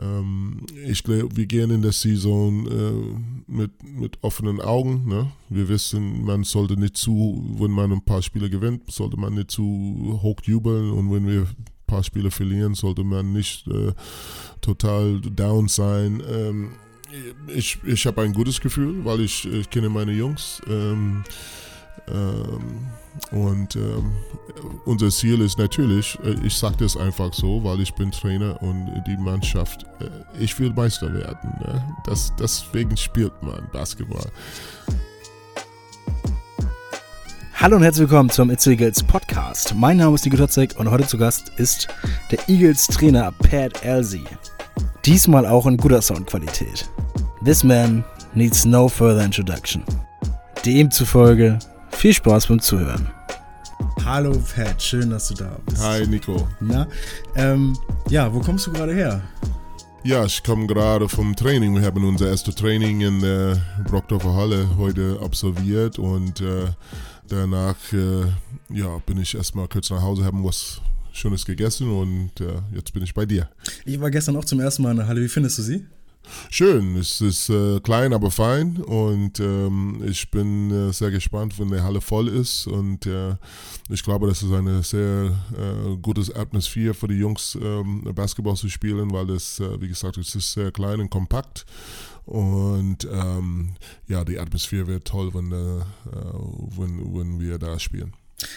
[0.00, 5.06] ähm, ich glaube, wir gehen in der Saison äh, mit, mit offenen Augen.
[5.06, 5.30] Ne?
[5.48, 9.50] Wir wissen, man sollte nicht zu, wenn man ein paar Spiele gewinnt, sollte man nicht
[9.50, 13.92] zu hoch jubeln und wenn wir ein paar Spiele verlieren, sollte man nicht äh,
[14.60, 16.22] total down sein.
[16.28, 16.70] Ähm,
[17.54, 20.62] ich ich habe ein gutes Gefühl, weil ich, ich kenne meine Jungs.
[20.68, 21.24] Ähm,
[23.32, 24.12] und ähm,
[24.84, 29.02] unser Ziel ist natürlich, äh, ich sage das einfach so, weil ich bin Trainer und
[29.06, 31.50] die Mannschaft, äh, ich will Meister werden.
[31.60, 31.84] Ne?
[32.04, 34.26] Das, deswegen spielt man Basketball.
[37.54, 39.74] Hallo und herzlich willkommen zum It's Eagles Podcast.
[39.76, 41.88] Mein Name ist Nico Totzek und heute zu Gast ist
[42.30, 44.24] der Eagles Trainer Pat Elsie.
[45.04, 46.88] Diesmal auch in guter Soundqualität.
[47.44, 48.02] This man
[48.34, 49.84] needs no further introduction.
[50.64, 51.58] Demzufolge
[51.92, 53.08] viel Spaß beim Zuhören.
[54.04, 55.82] Hallo Pat, schön, dass du da bist.
[55.82, 56.48] Hi Nico.
[56.60, 56.88] Na,
[57.36, 57.76] ähm,
[58.08, 59.22] ja, wo kommst du gerade her?
[60.02, 61.74] Ja, ich komme gerade vom Training.
[61.74, 66.68] Wir haben unser erstes Training in der Brockdorfer Halle heute absolviert und äh,
[67.28, 68.24] danach äh,
[68.70, 70.80] ja, bin ich erstmal kurz nach Hause, haben was
[71.12, 73.50] Schönes gegessen und äh, jetzt bin ich bei dir.
[73.84, 75.20] Ich war gestern auch zum ersten Mal in der Halle.
[75.20, 75.86] Wie findest du sie?
[76.50, 81.70] Schön, es ist äh, klein, aber fein und ähm, ich bin äh, sehr gespannt, wenn
[81.70, 83.36] die Halle voll ist und äh,
[83.88, 88.68] ich glaube, das ist eine sehr äh, gute Atmosphäre für die Jungs, ähm, Basketball zu
[88.68, 91.66] spielen, weil es, äh, wie gesagt, es ist sehr klein und kompakt
[92.26, 93.74] und ähm,
[94.06, 95.84] ja, die Atmosphäre wird toll, wenn, äh,
[96.76, 98.12] wenn, wenn wir da spielen.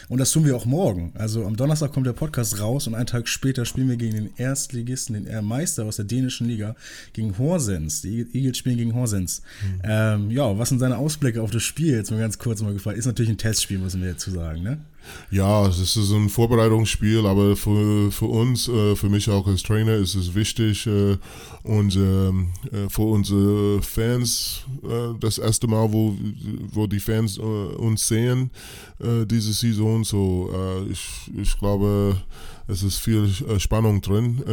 [0.09, 1.12] Und das tun wir auch morgen.
[1.16, 4.30] Also am Donnerstag kommt der Podcast raus und einen Tag später spielen wir gegen den
[4.38, 6.76] Erstligisten, den Meister aus der dänischen Liga,
[7.14, 8.02] gegen Horsens.
[8.02, 9.42] Die Eagles spielen gegen Horsens.
[9.62, 9.81] Mhm.
[9.84, 11.96] Ähm, ja, was sind seine Ausblicke auf das Spiel?
[11.96, 12.98] Jetzt mal ganz kurz mal gefragt.
[12.98, 14.78] Ist natürlich ein Testspiel, müssen wir dazu sagen, ne?
[15.32, 19.96] Ja, es ist ein Vorbereitungsspiel, aber für, für uns, äh, für mich auch als Trainer,
[19.96, 21.18] ist es wichtig äh,
[21.64, 24.62] und ähm, äh, für unsere Fans
[25.20, 26.16] das erste Mal, wo,
[26.72, 28.52] wo die Fans uns sehen,
[29.00, 30.03] diese Saison.
[30.03, 30.50] So,
[30.92, 32.18] ich, ich glaube,
[32.68, 34.44] es ist viel Spannung drin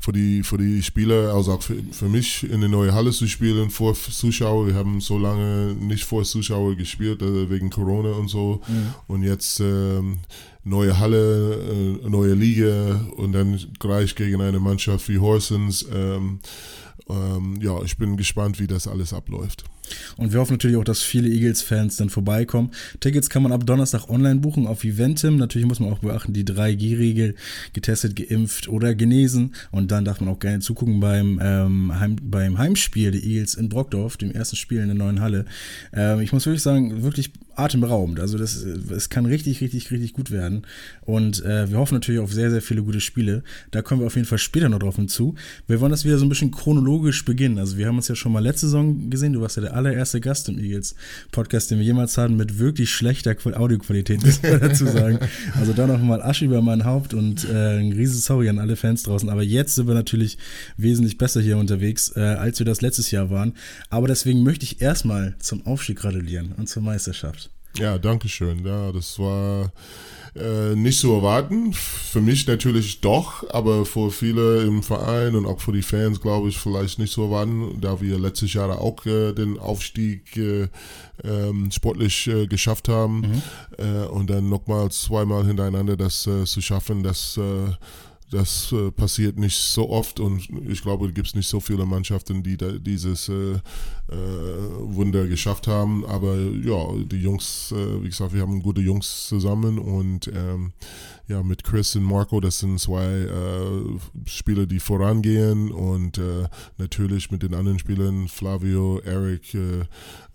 [0.00, 3.28] für die, für die Spieler, also auch für, für mich in eine neue Halle zu
[3.28, 4.66] spielen vor Zuschauer.
[4.66, 8.62] Wir haben so lange nicht vor Zuschauer gespielt, äh, wegen Corona und so.
[8.66, 8.94] Mhm.
[9.06, 10.20] Und jetzt ähm,
[10.64, 15.86] neue Halle, äh, neue Liga und dann gleich gegen eine Mannschaft wie Horsens.
[15.92, 16.40] Ähm,
[17.08, 19.64] ähm, ja, ich bin gespannt, wie das alles abläuft.
[20.16, 22.70] Und wir hoffen natürlich auch, dass viele Eagles-Fans dann vorbeikommen.
[23.00, 25.36] Tickets kann man ab Donnerstag online buchen auf Eventim.
[25.36, 27.34] Natürlich muss man auch beachten, die 3G-Regel,
[27.72, 29.54] getestet, geimpft oder genesen.
[29.70, 33.68] Und dann darf man auch gerne zugucken beim, ähm, Heim, beim Heimspiel der Eagles in
[33.68, 35.44] Brockdorf, dem ersten Spiel in der neuen Halle.
[35.92, 38.20] Ähm, ich muss wirklich sagen, wirklich atemberaubend.
[38.20, 40.66] Also das, es kann richtig, richtig, richtig gut werden.
[41.02, 43.42] Und äh, wir hoffen natürlich auf sehr, sehr viele gute Spiele.
[43.70, 45.34] Da kommen wir auf jeden Fall später noch drauf hinzu.
[45.66, 47.58] Wir wollen das wieder so ein bisschen chronologisch beginnen.
[47.58, 49.32] Also wir haben uns ja schon mal letzte Saison gesehen.
[49.32, 53.36] Du warst ja der allererste Gast im Eagles-Podcast, den wir jemals hatten, mit wirklich schlechter
[53.58, 55.18] Audioqualität, muss man dazu sagen.
[55.58, 59.02] Also da nochmal Asche über mein Haupt und äh, ein riesiges Sorry an alle Fans
[59.02, 59.28] draußen.
[59.28, 60.38] Aber jetzt sind wir natürlich
[60.76, 63.54] wesentlich besser hier unterwegs, äh, als wir das letztes Jahr waren.
[63.88, 67.50] Aber deswegen möchte ich erstmal zum Aufstieg gratulieren und zur Meisterschaft.
[67.76, 68.64] Ja, danke schön.
[68.64, 69.72] Ja, das war
[70.34, 71.72] äh, nicht zu erwarten.
[71.72, 76.48] Für mich natürlich doch, aber für viele im Verein und auch für die Fans, glaube
[76.48, 80.68] ich, vielleicht nicht zu erwarten, da wir letztes Jahr auch äh, den Aufstieg äh,
[81.24, 83.42] ähm, sportlich äh, geschafft haben mhm.
[83.78, 87.38] Äh, und dann nochmal zweimal hintereinander das äh, zu schaffen, das
[88.30, 92.42] das äh, passiert nicht so oft und ich glaube, es gibt nicht so viele Mannschaften,
[92.42, 93.58] die da dieses äh,
[94.10, 96.04] äh, Wunder geschafft haben.
[96.04, 100.72] Aber ja, die Jungs, äh, wie gesagt, wir haben gute Jungs zusammen und ähm,
[101.28, 107.30] ja, mit Chris und Marco, das sind zwei äh, Spieler, die vorangehen und äh, natürlich
[107.30, 109.84] mit den anderen Spielern, Flavio, Eric, äh,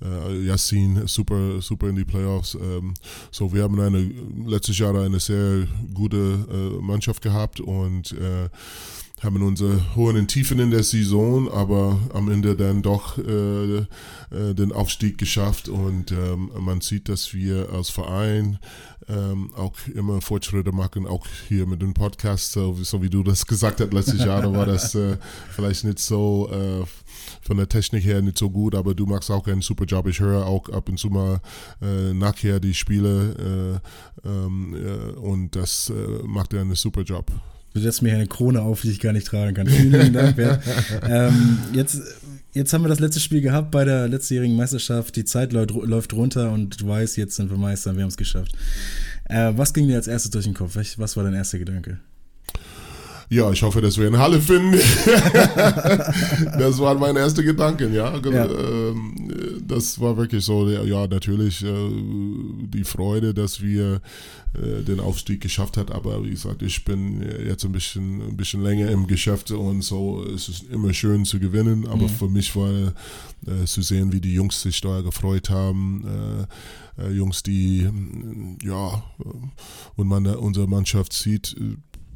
[0.02, 2.56] äh, Yassin, super, super in die Playoffs.
[2.56, 2.94] Ähm,
[3.30, 4.09] so, wir haben eine,
[4.47, 8.16] letztes Jahr eine sehr gute Mannschaft gehabt und
[9.25, 13.85] haben unsere hohen und Tiefen in der Saison, aber am Ende dann doch äh, äh,
[14.53, 18.59] den Aufstieg geschafft und ähm, man sieht, dass wir als Verein
[19.09, 23.46] ähm, auch immer Fortschritte machen, auch hier mit dem Podcast, so, so wie du das
[23.47, 25.17] gesagt hast letztes Jahr, da war das äh,
[25.50, 26.85] vielleicht nicht so äh,
[27.41, 30.08] von der Technik her nicht so gut, aber du machst auch einen super Job.
[30.08, 31.41] Ich höre auch ab und zu mal
[31.82, 33.82] äh, nachher die Spiele
[34.23, 35.91] äh, ähm, äh, und das
[36.23, 37.32] macht er einen super Job.
[37.76, 39.68] Du setzt mir eine Krone auf, die ich gar nicht tragen kann.
[39.68, 40.64] Vielen, vielen Dank, Bert.
[41.10, 42.02] ähm, jetzt,
[42.54, 45.14] jetzt haben wir das letzte Spiel gehabt bei der letztjährigen Meisterschaft.
[45.18, 48.54] Die Zeit läuft, runter und du weißt, jetzt sind wir Meister, wir haben es geschafft.
[49.26, 50.78] Äh, was ging dir als erstes durch den Kopf?
[50.96, 52.00] Was war dein erster Gedanke?
[53.28, 54.72] Ja, ich hoffe, dass wir eine Halle finden.
[56.58, 58.18] das waren meine ersten Gedanken, ja.
[58.18, 58.46] ja.
[58.46, 59.16] Ähm,
[59.61, 61.90] das war wirklich so, ja, natürlich äh,
[62.67, 64.02] die Freude, dass wir
[64.53, 65.91] äh, den Aufstieg geschafft hat.
[65.91, 70.23] Aber wie gesagt, ich bin jetzt ein bisschen, ein bisschen länger im Geschäft und so
[70.23, 71.87] es ist immer schön zu gewinnen.
[71.87, 72.09] Aber mhm.
[72.09, 72.93] für mich war
[73.47, 76.05] äh, zu sehen, wie die Jungs sich da gefreut haben.
[76.97, 77.90] Äh, Jungs, die,
[78.63, 79.03] ja,
[79.97, 81.53] und man unsere Mannschaft sieht,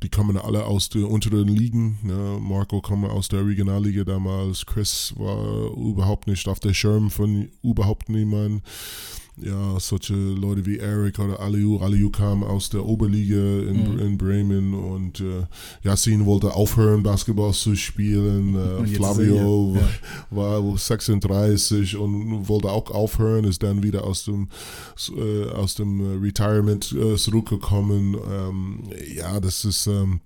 [0.01, 1.97] die kommen alle aus den unteren Ligen.
[2.03, 4.65] Ja, Marco kommt aus der Regionalliga damals.
[4.65, 8.63] Chris war überhaupt nicht auf der Schirm von überhaupt niemand
[9.41, 11.79] ja, solche Leute wie Eric oder Aliu.
[11.79, 13.99] Aliu kam aus der Oberliga in, mhm.
[13.99, 15.45] in Bremen und äh,
[15.83, 18.55] Yassin wollte aufhören, Basketball zu spielen.
[18.55, 19.81] Äh, Flavio ja.
[20.29, 24.49] war 36 und wollte auch aufhören, ist dann wieder aus dem,
[25.15, 28.17] äh, aus dem Retirement äh, zurückgekommen.
[28.29, 28.83] Ähm,
[29.13, 29.87] ja, das ist.
[29.87, 30.21] Ähm,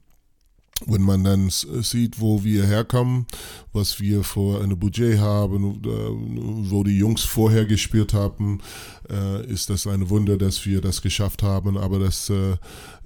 [0.88, 3.26] wenn man dann sieht, wo wir herkommen,
[3.72, 8.62] was wir vor einem Budget haben, äh, wo die Jungs vorher gespielt haben,
[9.10, 11.78] äh, ist das ein Wunder, dass wir das geschafft haben.
[11.78, 12.56] Aber das, äh,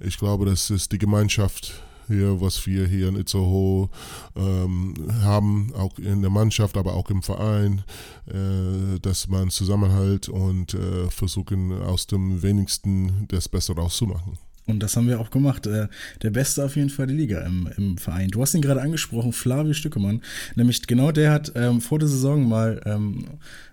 [0.00, 3.88] ich glaube, das ist die Gemeinschaft hier, was wir hier in Itzehoe
[4.34, 7.84] ähm, haben, auch in der Mannschaft, aber auch im Verein,
[8.26, 14.38] äh, dass man zusammenhält und äh, versuchen aus dem wenigsten das Beste rauszumachen.
[14.68, 15.66] Und das haben wir auch gemacht.
[15.66, 15.88] Äh,
[16.22, 18.28] der Beste auf jeden Fall der Liga im, im Verein.
[18.28, 20.20] Du hast ihn gerade angesprochen, Flavio Stückemann.
[20.56, 23.24] Nämlich genau der hat ähm, vor der Saison mal ähm,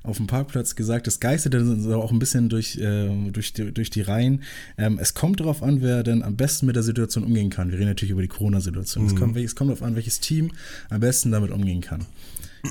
[0.03, 4.01] auf dem Parkplatz gesagt, das geistert auch ein bisschen durch, äh, durch, die, durch die
[4.01, 4.43] Reihen.
[4.77, 7.71] Ähm, es kommt darauf an, wer denn am besten mit der Situation umgehen kann.
[7.71, 9.03] Wir reden natürlich über die Corona-Situation.
[9.03, 9.09] Mhm.
[9.09, 10.51] Es, kommt, es kommt darauf an, welches Team
[10.89, 12.05] am besten damit umgehen kann.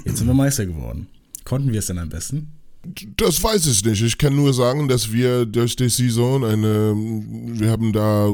[0.05, 1.09] Jetzt sind wir Meister geworden.
[1.45, 2.49] Konnten wir es denn am besten?
[3.17, 4.03] Das weiß ich nicht.
[4.03, 8.33] Ich kann nur sagen, dass wir durch die Saison eine, wir haben da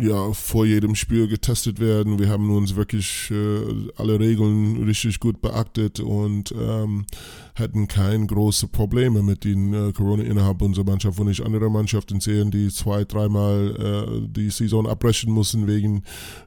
[0.00, 2.18] ja vor jedem Spiel getestet werden.
[2.18, 7.06] Wir haben uns wirklich äh, alle Regeln richtig gut beachtet und ähm,
[7.54, 12.20] hatten keine großen Probleme mit den äh, Corona innerhalb unserer Mannschaft, wo nicht andere Mannschaften
[12.20, 16.02] sehen, die zwei, dreimal äh, die Saison abbrechen mussten wegen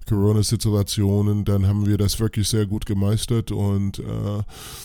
[0.08, 1.46] Corona-Situationen.
[1.46, 4.44] Dann haben wir das wirklich sehr gut gemeistert und äh,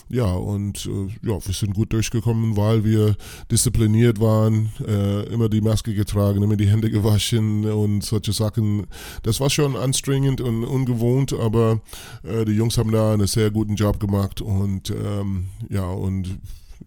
[0.08, 3.16] ja, und äh, ja, wir sind gut durchgekommen, weil wir
[3.50, 8.86] diszipliniert waren, äh, immer die Maske getragen, immer die Hände gewaschen und solche Sachen.
[9.22, 11.80] Das war schon anstrengend und ungewohnt, aber
[12.24, 16.38] äh, die Jungs haben da einen sehr guten Job gemacht und ähm, ja, und und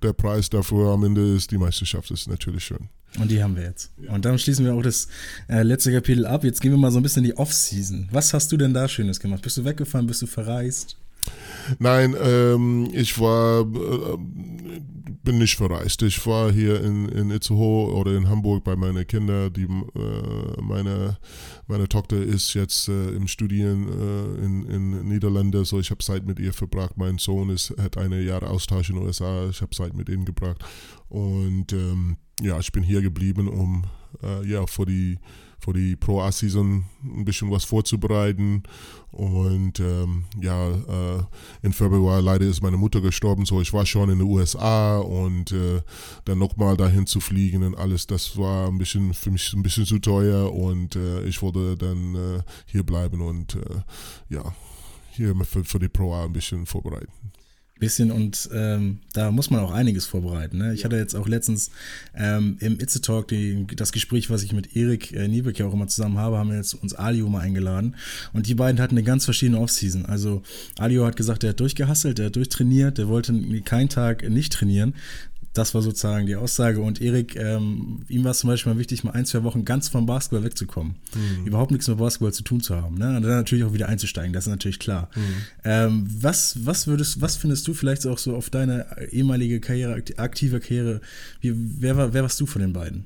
[0.02, 2.90] der Preis dafür am Ende ist die Meisterschaft, das ist natürlich schön.
[3.20, 3.92] Und die haben wir jetzt.
[4.10, 5.08] Und damit schließen wir auch das
[5.48, 6.44] äh, letzte Kapitel ab.
[6.44, 8.10] Jetzt gehen wir mal so ein bisschen in die Off-Season.
[8.12, 9.44] Was hast du denn da Schönes gemacht?
[9.44, 10.08] Bist du weggefahren?
[10.08, 10.98] Bist du verreist?
[11.80, 14.18] Nein, ähm, ich war, äh,
[15.06, 16.02] bin nicht verreist.
[16.02, 19.54] Ich war hier in, in Itzehoe oder in Hamburg bei meinen Kindern.
[19.56, 21.18] Äh, meine,
[21.68, 26.26] meine Tochter ist jetzt äh, im Studieren äh, in, in Niederlande, so ich habe Zeit
[26.26, 26.98] mit ihr verbracht.
[26.98, 30.26] Mein Sohn ist, hat eine Jahre Austausch in den USA, ich habe Zeit mit ihm
[30.26, 30.64] gebracht.
[31.10, 33.84] Und ähm, ja, ich bin hier geblieben, um
[34.24, 35.18] äh, ja, für die
[35.64, 38.64] für die Pro A-Season ein bisschen was vorzubereiten.
[39.12, 41.24] Und ähm, ja, äh,
[41.62, 45.52] im Februar leider ist meine Mutter gestorben, so ich war schon in den USA und
[45.52, 45.82] äh,
[46.26, 49.86] dann nochmal dahin zu fliegen und alles, das war ein bisschen für mich ein bisschen
[49.86, 53.82] zu teuer und äh, ich wollte dann äh, hier bleiben und äh,
[54.30, 54.44] ja,
[55.12, 57.14] hier für, für die Pro A ein bisschen vorbereiten
[57.80, 60.58] bisschen und ähm, da muss man auch einiges vorbereiten.
[60.58, 60.74] Ne?
[60.74, 61.72] Ich hatte jetzt auch letztens
[62.16, 65.74] ähm, im Itze Talk die, das Gespräch, was ich mit Erik äh, Niebeck ja auch
[65.74, 67.96] immer zusammen habe, haben wir jetzt uns Alio mal eingeladen
[68.32, 70.06] und die beiden hatten eine ganz verschiedene Offseason.
[70.06, 70.44] Also
[70.78, 74.94] Alio hat gesagt, er hat durchgehasselt, er hat durchtrainiert, der wollte keinen Tag nicht trainieren.
[75.54, 76.82] Das war sozusagen die Aussage.
[76.82, 79.88] Und Erik, ähm, ihm war es zum Beispiel mal wichtig, mal ein, zwei Wochen ganz
[79.88, 80.96] vom Basketball wegzukommen.
[81.14, 81.46] Mhm.
[81.46, 82.98] Überhaupt nichts mit Basketball zu tun zu haben.
[82.98, 83.16] Ne?
[83.16, 85.10] Und dann natürlich auch wieder einzusteigen, das ist natürlich klar.
[85.16, 85.22] Mhm.
[85.64, 90.60] Ähm, was, was würdest, was findest du vielleicht auch so auf deine ehemalige Karriere, aktive
[90.60, 91.02] Karriere,
[91.42, 93.06] wie, wer, war, wer warst du von den beiden?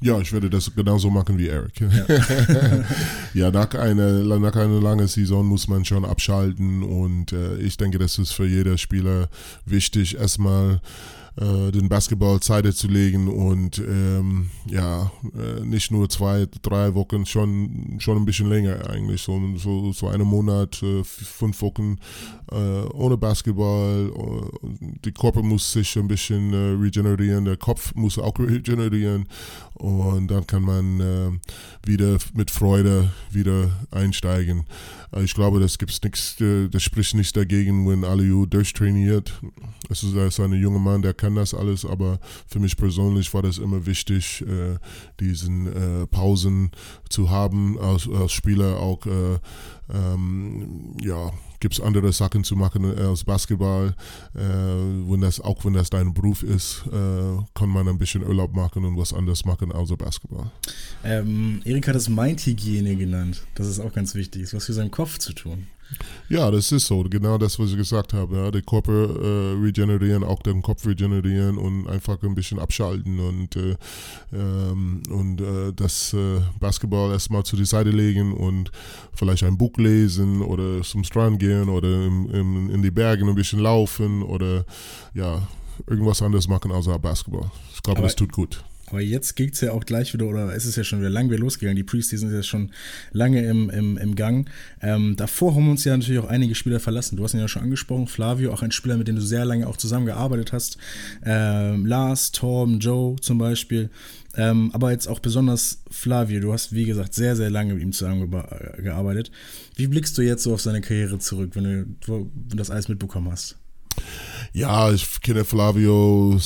[0.00, 1.80] Ja, ich werde das genauso machen wie Eric.
[1.80, 2.84] Ja,
[3.34, 7.98] ja nach, einer, nach einer langen Saison muss man schon abschalten und äh, ich denke,
[7.98, 9.28] das ist für jeder Spieler
[9.64, 10.80] wichtig, erstmal
[11.38, 17.26] äh, den Basketball Zeit zu legen und ähm, ja, äh, nicht nur zwei, drei Wochen,
[17.26, 21.98] schon, schon ein bisschen länger eigentlich, so, so, so einen Monat, äh, fünf Wochen
[22.50, 24.10] äh, ohne Basketball.
[25.04, 29.28] Die Körper muss sich ein bisschen äh, regenerieren, der Kopf muss auch regenerieren
[29.74, 31.30] und dann kann man äh,
[31.86, 34.64] wieder mit Freude wieder einsteigen.
[35.18, 39.32] Ich glaube, das gibt's nichts, das spricht nichts dagegen, wenn Aliu durchtrainiert.
[39.88, 43.42] Es ist, ist ein junger Mann, der kann das alles, aber für mich persönlich war
[43.42, 44.78] das immer wichtig, äh,
[45.20, 46.70] diesen äh, Pausen
[47.08, 49.38] zu haben, als, als Spieler auch äh,
[49.92, 53.94] ähm, ja, gibt es andere Sachen zu machen als Basketball.
[54.34, 58.54] Äh, wenn das, auch wenn das dein Beruf ist, äh, kann man ein bisschen Urlaub
[58.54, 60.50] machen und was anderes machen außer Basketball.
[61.04, 63.42] Ähm, Erik hat es Mindhygiene genannt.
[63.54, 64.42] Das ist auch ganz wichtig.
[64.42, 65.66] Das ist was für seinen Kopf zu tun.
[66.28, 67.04] Ja, das ist so.
[67.04, 68.36] Genau das, was ich gesagt habe.
[68.36, 68.50] Ja.
[68.50, 73.76] Den Körper äh, regenerieren, auch den Kopf regenerieren und einfach ein bisschen abschalten und, äh,
[74.32, 78.72] ähm, und äh, das äh, Basketball erstmal zu die Seite legen und
[79.14, 83.34] vielleicht ein Buch lesen oder zum Strand gehen oder im, im, in die Berge ein
[83.34, 84.64] bisschen laufen oder
[85.14, 85.46] ja,
[85.86, 87.50] irgendwas anderes machen außer Basketball.
[87.72, 88.64] Ich glaube, das tut gut.
[88.88, 91.28] Aber jetzt geht es ja auch gleich wieder, oder es ist ja schon wieder lang
[91.28, 91.76] wieder losgegangen.
[91.76, 92.70] Die Preseason ist ja schon
[93.12, 94.48] lange im, im, im Gang.
[94.80, 97.16] Ähm, davor haben uns ja natürlich auch einige Spieler verlassen.
[97.16, 98.06] Du hast ihn ja schon angesprochen.
[98.06, 100.78] Flavio, auch ein Spieler, mit dem du sehr lange auch zusammengearbeitet hast.
[101.24, 103.42] Ähm, Lars, Torben, Joe zum
[104.36, 106.40] Ähm, aber jetzt auch besonders Flavio.
[106.40, 109.32] Du hast, wie gesagt, sehr, sehr lange mit ihm zusammengearbeitet.
[109.74, 113.56] Wie blickst du jetzt so auf seine Karriere zurück, wenn du das alles mitbekommen hast?
[114.52, 116.38] Ja, ich kenne Flavio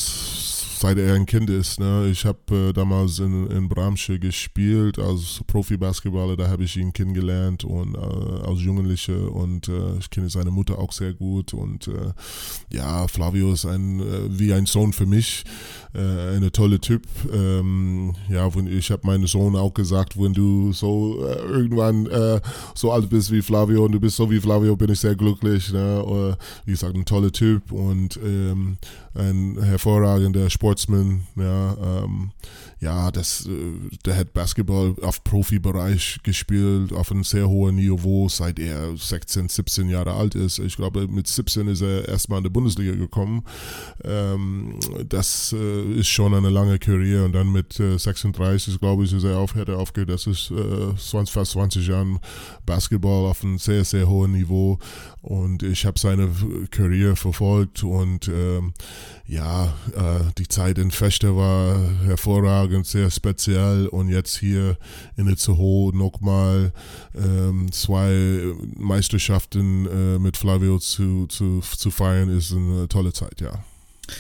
[0.81, 1.79] seit er ein Kind ist.
[1.79, 2.09] Ne?
[2.11, 7.65] Ich habe äh, damals in, in Bramsche gespielt als Profi-Basketballer, da habe ich ihn kennengelernt
[7.65, 12.13] und äh, als Jugendliche und äh, ich kenne seine Mutter auch sehr gut und äh,
[12.73, 15.45] ja, Flavio ist ein äh, wie ein Sohn für mich,
[15.93, 15.99] äh,
[16.37, 17.07] eine tolle Typ.
[17.31, 22.09] Ähm, ja, ich habe meinem Sohn auch gesagt, wenn du so irgendwann
[22.75, 25.73] so alt bist wie Flavio und du bist so wie Flavio, bin ich sehr glücklich.
[25.73, 26.37] Ne?
[26.65, 28.79] wie gesagt, ein toller Typ und ähm,
[29.15, 31.27] ein hervorragender Sportsman.
[31.35, 32.31] Ja, ähm,
[32.81, 38.59] ja, das, äh, der hat Basketball auf Profibereich gespielt, auf einem sehr hohen Niveau, seit
[38.59, 40.59] er 16, 17 Jahre alt ist.
[40.59, 43.45] Ich glaube, mit 17 ist er erstmal in die Bundesliga gekommen.
[44.03, 49.13] Ähm, das äh, ist schon eine lange Karriere und dann mit äh, 36, glaube ich,
[49.13, 50.09] ist er auf, hat er aufgehört.
[50.09, 52.19] Das ist äh, 20, fast 20 Jahren
[52.65, 54.79] Basketball auf einem sehr, sehr hohen Niveau
[55.21, 56.31] und ich habe seine
[56.71, 58.73] Karriere verfolgt und ähm,
[59.27, 64.77] ja, äh, die Zeit in Fechter war hervorragend, sehr speziell und jetzt hier
[65.17, 66.73] in Itzehoe nochmal
[67.15, 73.65] ähm, zwei Meisterschaften äh, mit Flavio zu, zu, zu feiern, ist eine tolle Zeit, ja.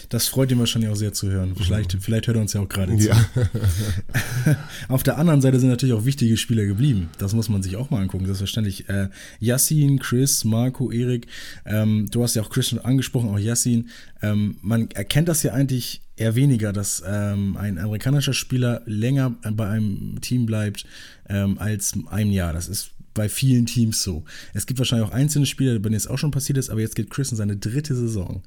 [0.08, 1.54] Das freut ihn wahrscheinlich auch sehr zu hören.
[1.56, 2.00] Vielleicht, mhm.
[2.00, 3.08] vielleicht hört er uns ja auch gerade zu.
[3.08, 3.28] Ja.
[4.88, 7.10] Auf der anderen Seite sind natürlich auch wichtige Spieler geblieben.
[7.18, 8.26] Das muss man sich auch mal angucken.
[8.26, 8.88] Selbstverständlich.
[8.88, 11.26] Äh, Yassin, Chris, Marco, Erik.
[11.64, 13.88] Ähm, du hast ja auch Chris schon angesprochen, auch Yassin.
[14.22, 19.68] Ähm, man erkennt das ja eigentlich eher weniger, dass ähm, ein amerikanischer Spieler länger bei
[19.68, 20.84] einem Team bleibt
[21.28, 22.52] ähm, als ein Jahr.
[22.52, 24.24] Das ist bei vielen Teams so.
[24.54, 26.94] Es gibt wahrscheinlich auch einzelne Spieler, bei denen es auch schon passiert ist, aber jetzt
[26.94, 28.42] geht Chris in seine dritte Saison.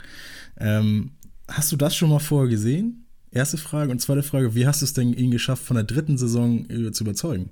[0.57, 1.11] Ähm,
[1.47, 3.05] Hast du das schon mal vorher gesehen?
[3.31, 3.91] Erste Frage.
[3.91, 7.03] Und zweite Frage, wie hast du es denn ihn geschafft, von der dritten Saison zu
[7.03, 7.49] überzeugen?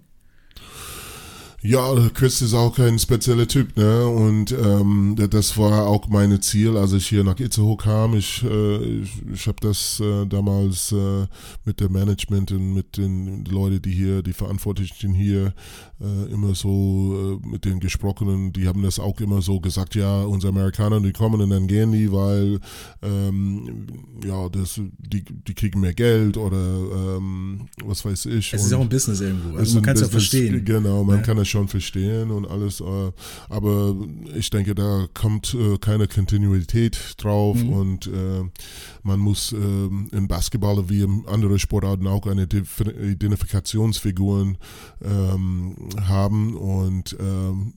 [1.63, 4.07] Ja, Chris ist auch kein spezieller Typ, ne?
[4.07, 8.15] Und ähm, das war auch mein Ziel, als ich hier nach Itzehoe kam.
[8.15, 11.27] Ich, äh, ich, ich habe das äh, damals äh,
[11.63, 15.53] mit dem Management und mit den Leuten, die hier, die Verantwortlichen hier
[16.01, 20.23] äh, immer so äh, mit den Gesprochenen, die haben das auch immer so gesagt, ja,
[20.23, 22.59] unsere Amerikaner, die kommen und dann gehen die, weil
[23.03, 23.85] ähm,
[24.25, 28.51] ja, das, die, die kriegen mehr Geld oder ähm, was weiß ich.
[28.51, 30.65] Es ist auch ein Business irgendwo, also man kann es ja verstehen.
[30.65, 31.21] Genau, man ja.
[31.21, 32.81] kann es schon verstehen und alles.
[32.81, 33.11] Äh,
[33.49, 33.95] aber
[34.35, 37.73] ich denke, da kommt äh, keine Kontinuität drauf mhm.
[37.73, 38.43] und äh,
[39.03, 44.57] man muss in Basketball wie in anderen Sportarten auch eine Identifikationsfiguren
[45.03, 45.75] ähm,
[46.07, 47.17] haben und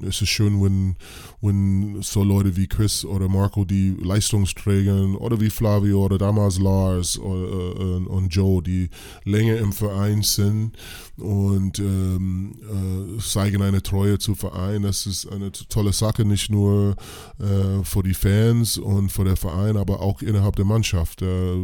[0.07, 0.97] es ist schön, wenn,
[1.40, 7.19] wenn so Leute wie Chris oder Marco, die Leistungsträger oder wie Flavio oder damals Lars
[7.19, 8.90] oder, und Joe, die
[9.25, 10.76] länger im Verein sind
[11.16, 14.83] und ähm, äh, zeigen eine Treue zu Verein.
[14.83, 16.97] Das ist eine tolle Sache, nicht nur
[17.38, 21.23] äh, für die Fans und für den Verein, aber auch innerhalb der Mannschaft.
[21.23, 21.54] Äh,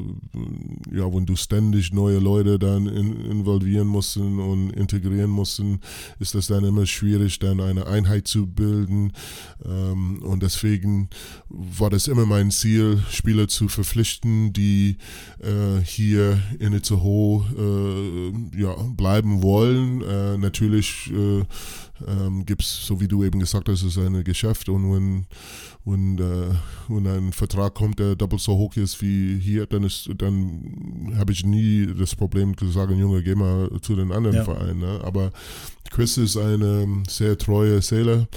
[0.93, 5.63] ja, wenn du ständig neue Leute dann in, involvieren musst und integrieren musst,
[6.21, 9.13] ist das dann immer schwierig, dann eine Einheit zu bilden.
[9.65, 11.09] Ähm, und deswegen
[11.49, 14.97] war das immer mein Ziel, Spieler zu verpflichten, die
[15.41, 20.03] äh, hier in Itzehoe äh, ja, bleiben wollen.
[20.03, 21.45] Äh, natürlich äh,
[22.07, 25.27] ähm, gibt es, so wie du eben gesagt hast, es ist ein Geschäft und wenn,
[25.85, 26.55] wenn, äh,
[26.89, 31.45] wenn ein Vertrag kommt, der doppelt so hoch ist wie hier, dann dann habe ich
[31.45, 34.45] nie das Problem zu sagen, Junge, geh mal zu den anderen ja.
[34.45, 34.81] Vereinen.
[34.81, 35.01] Ne?
[35.05, 35.31] Aber
[35.91, 38.29] Chris ist eine sehr treue Seele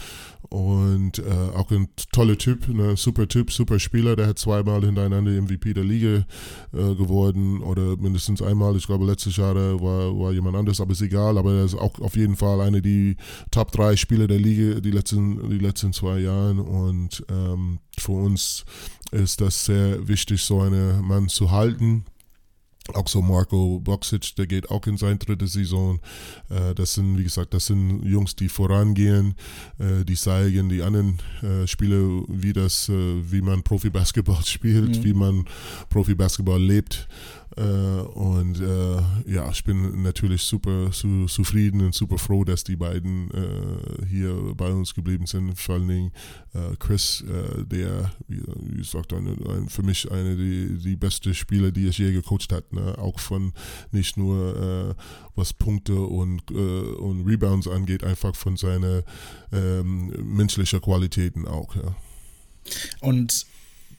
[0.54, 4.16] und äh, auch ein toller Typ, ne, super Typ, super Spieler.
[4.16, 6.28] Der hat zweimal hintereinander MVP der Liga
[6.74, 8.78] äh, geworden oder mindestens einmal.
[8.78, 11.40] Ich glaube, letztes Jahr war, war jemand anders, aber ist egal.
[11.40, 13.16] Aber er ist auch auf jeden Fall einer der
[13.50, 16.62] Top 3 Spieler der Liga die letzten, die letzten zwei Jahre.
[16.62, 18.64] Und ähm, für uns
[19.10, 22.06] ist das sehr wichtig, so einen Mann zu halten
[22.94, 26.00] auch so Marco Boxic, der geht auch in seine dritte Saison.
[26.50, 29.36] Äh, das sind, wie gesagt, das sind Jungs, die vorangehen,
[29.80, 35.04] äh, die zeigen die anderen äh, Spieler, wie das, wie man Profi-Basketball spielt, mhm.
[35.04, 35.46] wie man
[35.90, 37.08] Profi-Basketball lebt.
[37.56, 42.76] Äh, und äh, ja, ich bin natürlich super su zufrieden und super froh, dass die
[42.76, 45.58] beiden äh, hier bei uns geblieben sind.
[45.60, 46.12] Vor allen Dingen
[46.78, 51.98] Chris, der, wie, gesagt, eine, ein, für mich eine die, die beste Spieler, die ich
[51.98, 52.72] je gecoacht hat.
[52.74, 52.96] Ne?
[53.00, 53.54] Auch von
[53.92, 54.96] nicht nur
[55.36, 59.02] was Punkte und, und Rebounds angeht, einfach von seinen
[59.52, 61.76] ähm, menschlichen Qualitäten auch.
[61.76, 61.96] Ja.
[63.02, 63.48] Und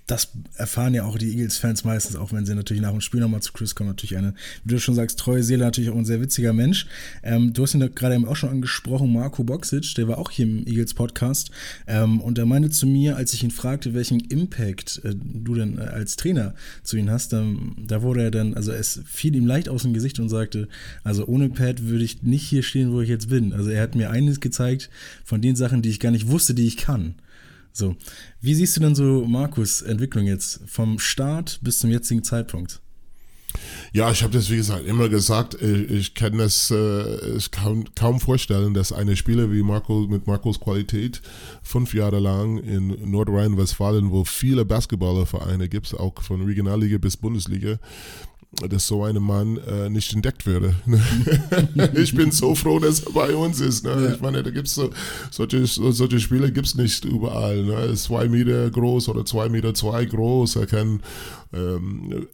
[0.07, 3.41] das erfahren ja auch die Eagles-Fans meistens, auch wenn sie natürlich nach dem Spiel nochmal
[3.41, 3.89] zu Chris kommen.
[3.89, 4.35] Natürlich eine,
[4.65, 6.87] wie du schon sagst, treue Seele, natürlich auch ein sehr witziger Mensch.
[7.23, 10.45] Ähm, du hast ihn gerade eben auch schon angesprochen, Marco Boxic, der war auch hier
[10.45, 11.51] im Eagles-Podcast.
[11.87, 15.79] Ähm, und er meinte zu mir, als ich ihn fragte, welchen Impact äh, du denn
[15.79, 19.47] äh, als Trainer zu ihm hast, ähm, da wurde er dann, also es fiel ihm
[19.47, 20.69] leicht aus dem Gesicht und sagte,
[21.03, 23.55] also ohne Pat würde ich nicht hier stehen, wo ich jetzt bin.
[23.55, 24.91] Also er hat mir eines gezeigt
[25.25, 27.15] von den Sachen, die ich gar nicht wusste, die ich kann.
[27.77, 27.97] So,
[28.41, 32.81] wie siehst du denn so Markus Entwicklung jetzt vom Start bis zum jetzigen Zeitpunkt?
[33.93, 35.61] Ja, ich habe das wie gesagt immer gesagt.
[35.61, 40.27] Ich, ich kann das äh, ich kann kaum vorstellen, dass eine Spieler wie Marco mit
[40.29, 41.21] Marcos Qualität
[41.63, 47.79] fünf Jahre lang in Nordrhein-Westfalen, wo viele Basketballervereine gibt, auch von Regionalliga bis Bundesliga,
[48.69, 50.75] dass so ein Mann äh, nicht entdeckt würde.
[51.95, 53.85] ich bin so froh, dass er bei uns ist.
[53.85, 53.91] Ne?
[53.91, 54.15] Ja.
[54.15, 54.91] Ich meine, da gibt es so,
[55.31, 57.63] solche, solche Spiele gibt es nicht überall.
[57.65, 57.75] Ne?
[57.75, 60.57] Er ist zwei Meter groß oder zwei Meter zwei groß.
[60.57, 61.01] Er kann
[61.55, 62.27] ähm,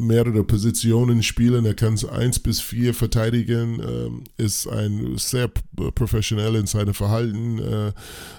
[0.00, 1.64] mehrere Positionen spielen.
[1.64, 3.80] Er kann eins bis vier verteidigen.
[3.80, 5.50] Ähm, ist ein sehr
[5.94, 7.88] professionell in seinem Verhalten äh,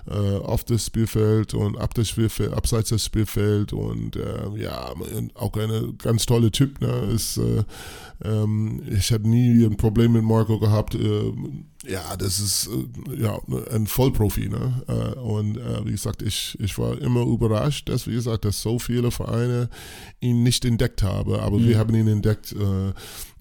[0.10, 4.94] äh, auf das Spielfeld und ab das Spielfeld, abseits des Spielfeld und äh, ja,
[5.36, 6.82] auch ein ganz toller Typ.
[6.82, 7.12] Ne?
[7.14, 7.64] Ist, äh,
[8.24, 10.98] ähm, ich habe nie ein Problem mit Marco gehabt.
[11.88, 13.40] Ja, das ist äh, ja
[13.72, 14.50] ein Vollprofi.
[14.50, 14.84] Ne?
[14.88, 18.80] Äh, und äh, wie gesagt, ich, ich war immer überrascht, dass, wie gesagt, dass so
[18.80, 19.70] viele Vereine
[20.20, 21.34] ihn nicht entdeckt haben.
[21.36, 21.68] Aber mhm.
[21.68, 22.54] wir haben ihn entdeckt.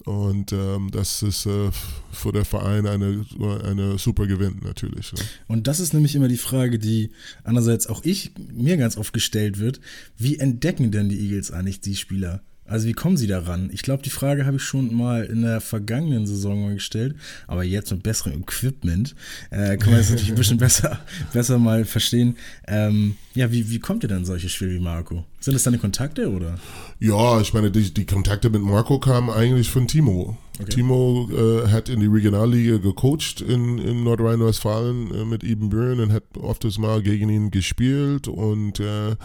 [0.05, 1.69] Und ähm, das ist äh,
[2.11, 3.25] für den Verein eine,
[3.63, 5.11] eine super Gewinn natürlich.
[5.13, 5.19] Ne?
[5.47, 7.11] Und das ist nämlich immer die Frage, die
[7.43, 9.81] andererseits auch ich mir ganz oft gestellt wird.
[10.17, 12.41] Wie entdecken denn die Eagles eigentlich die Spieler?
[12.69, 13.69] Also wie kommen sie daran?
[13.73, 17.15] Ich glaube, die Frage habe ich schon mal in der vergangenen Saison mal gestellt,
[17.47, 19.15] aber jetzt mit besserem Equipment
[19.49, 20.99] äh, kann man das natürlich ein bisschen besser,
[21.33, 22.37] besser mal verstehen.
[22.67, 25.25] Ähm, ja, wie, wie kommt ihr denn solche Spiele wie Marco?
[25.39, 26.59] Sind das deine Kontakte oder?
[26.99, 30.37] Ja, ich meine, die, die Kontakte mit Marco kamen eigentlich von Timo.
[30.59, 30.71] Okay.
[30.71, 36.11] Timo äh, hat in die Regionalliga gecoacht in, in Nordrhein-Westfalen äh, mit Eben Byrne und
[36.11, 39.15] hat oft mal gegen ihn gespielt und äh,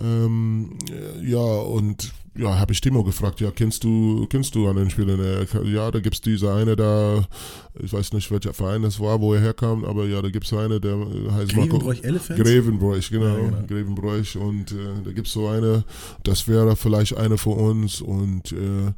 [0.00, 0.78] ähm,
[1.22, 5.16] ja, und ja, habe ich Timo gefragt, ja, kennst du, kennst du einen Spieler?
[5.64, 7.24] Ja, da gibt es diese eine da,
[7.80, 10.52] ich weiß nicht, welcher Verein das war, wo er herkam, aber ja, da gibt es
[10.52, 10.96] eine, der
[11.32, 12.08] heißt Grevenbroich Marco.
[12.08, 12.42] Elephants?
[12.42, 13.66] Grevenbroich, genau, ja, genau.
[13.66, 15.84] Grevenbroich und äh, da gibt es so eine,
[16.24, 18.92] das wäre vielleicht eine für uns und äh,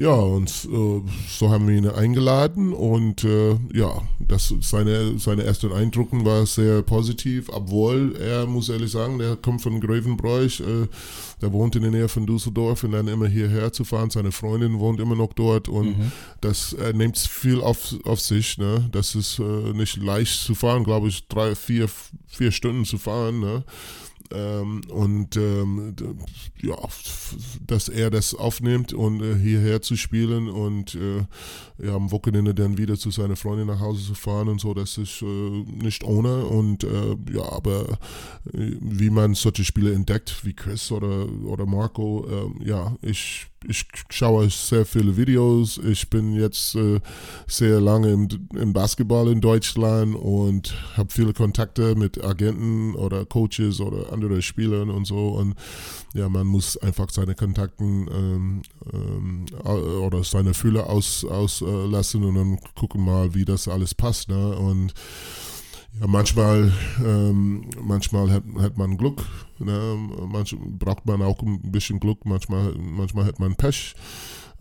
[0.00, 5.74] ja, und äh, so haben wir ihn eingeladen und äh, ja, das, seine, seine ersten
[5.74, 10.88] Eindrücken war sehr positiv, obwohl er, muss ehrlich sagen, der kommt von Grevenbroich, äh,
[11.42, 14.78] der wohnt in der Nähe von Düsseldorf und dann immer hierher zu fahren, seine Freundin
[14.78, 16.12] wohnt immer noch dort und mhm.
[16.40, 18.88] das äh, nimmt viel auf, auf sich, ne?
[18.92, 21.90] das ist äh, nicht leicht zu fahren, glaube ich, drei, vier,
[22.26, 23.64] vier Stunden zu fahren, ne?
[24.32, 25.94] Ähm, und ähm,
[26.62, 26.76] ja,
[27.66, 31.24] dass er das aufnimmt und äh, hierher zu spielen und äh,
[31.84, 34.98] ja, am Wochenende dann wieder zu seiner Freundin nach Hause zu fahren und so, das
[34.98, 36.44] ist äh, nicht ohne.
[36.44, 37.98] Und äh, ja, aber
[38.52, 43.86] äh, wie man solche Spiele entdeckt, wie Chris oder, oder Marco, ähm, ja, ich ich
[44.08, 45.78] schaue sehr viele Videos.
[45.78, 47.00] Ich bin jetzt äh,
[47.46, 53.80] sehr lange im, im, Basketball in Deutschland und habe viele Kontakte mit Agenten oder Coaches
[53.80, 55.28] oder anderen Spielern und so.
[55.28, 55.54] Und
[56.14, 62.34] ja, man muss einfach seine Kontakten ähm, ähm, oder seine Fühler auslassen aus, äh, und
[62.34, 64.28] dann gucken mal, wie das alles passt.
[64.28, 64.56] Ne?
[64.56, 64.94] Und
[65.98, 66.72] ja, manchmal,
[67.04, 69.24] ähm, manchmal hat, hat man Glück,
[69.58, 69.98] ne?
[70.28, 73.94] manchmal braucht man auch ein bisschen Glück, manchmal, manchmal hat man Pech.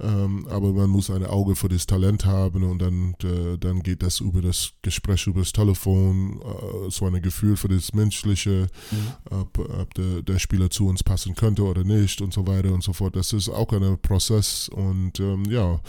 [0.02, 4.02] Ähm, aber man muss ein Auge für das Talent haben und dann, äh, dann geht
[4.02, 9.38] das über das Gespräch über das Telefon, äh, so ein Gefühl für das Menschliche, mhm.
[9.38, 12.82] ob, ob der, der, Spieler zu uns passen könnte oder nicht und so weiter und
[12.82, 13.18] so fort.
[13.18, 15.82] Das ist auch ein Prozess und ähm, ja,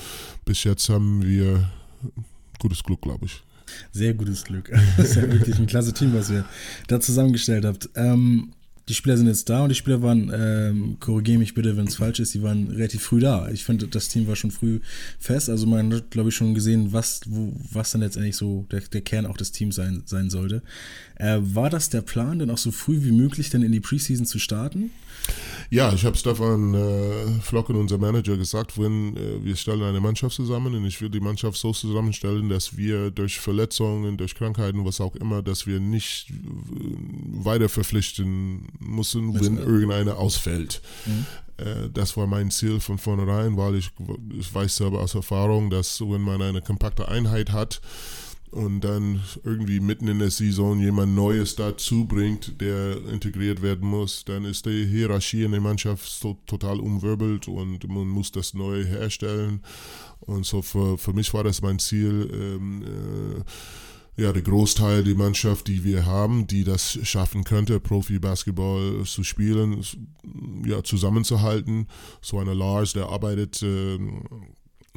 [0.45, 1.71] bis jetzt haben wir
[2.59, 3.45] gutes Glück, glaube ich.
[3.93, 4.71] Sehr gutes Glück.
[4.97, 6.45] Das ist ja wirklich ein klasse Team, was ihr
[6.89, 7.89] da zusammengestellt habt.
[7.95, 8.53] Ähm,
[8.91, 11.95] die Spieler sind jetzt da und die Spieler waren, ähm, korrigiere mich bitte, wenn es
[11.95, 13.49] falsch ist, die waren relativ früh da.
[13.51, 14.81] Ich finde, das Team war schon früh
[15.19, 15.49] fest.
[15.49, 19.01] Also man hat, glaube ich, schon gesehen, was, wo, was dann letztendlich so der, der
[19.03, 20.63] Kern auch des Teams sein, sein sollte.
[21.15, 24.27] Äh, war das der Plan, dann auch so früh wie möglich dann in die Preseason
[24.27, 24.91] zu starten?
[25.73, 30.35] Ja, ich habe Stefan äh, Flocken, unser Manager, gesagt, wenn äh, wir stellen eine Mannschaft
[30.35, 35.01] zusammen und ich will die Mannschaft so zusammenstellen, dass wir durch Verletzungen, durch Krankheiten, was
[35.01, 36.35] auch immer, dass wir nicht äh,
[37.45, 40.83] weiter verpflichten müssen, wenn irgendeiner ausfällt.
[41.07, 41.27] Mhm.
[41.59, 43.91] Äh, das war mein Ziel von vornherein, weil ich,
[44.37, 47.81] ich weiß selber aus Erfahrung, dass wenn man eine kompakte Einheit hat,
[48.51, 54.25] und dann irgendwie mitten in der Saison jemand Neues dazu bringt, der integriert werden muss,
[54.25, 58.85] dann ist die Hierarchie in der Mannschaft so total umwirbelt und man muss das neu
[58.85, 59.63] herstellen.
[60.21, 65.15] Und so für, für mich war das mein Ziel, ähm, äh, ja, der Großteil der
[65.15, 69.83] Mannschaft, die wir haben, die das schaffen könnte, Profi-Basketball zu spielen,
[70.67, 71.87] ja, zusammenzuhalten.
[72.21, 73.99] So eine Lars, der arbeitet äh,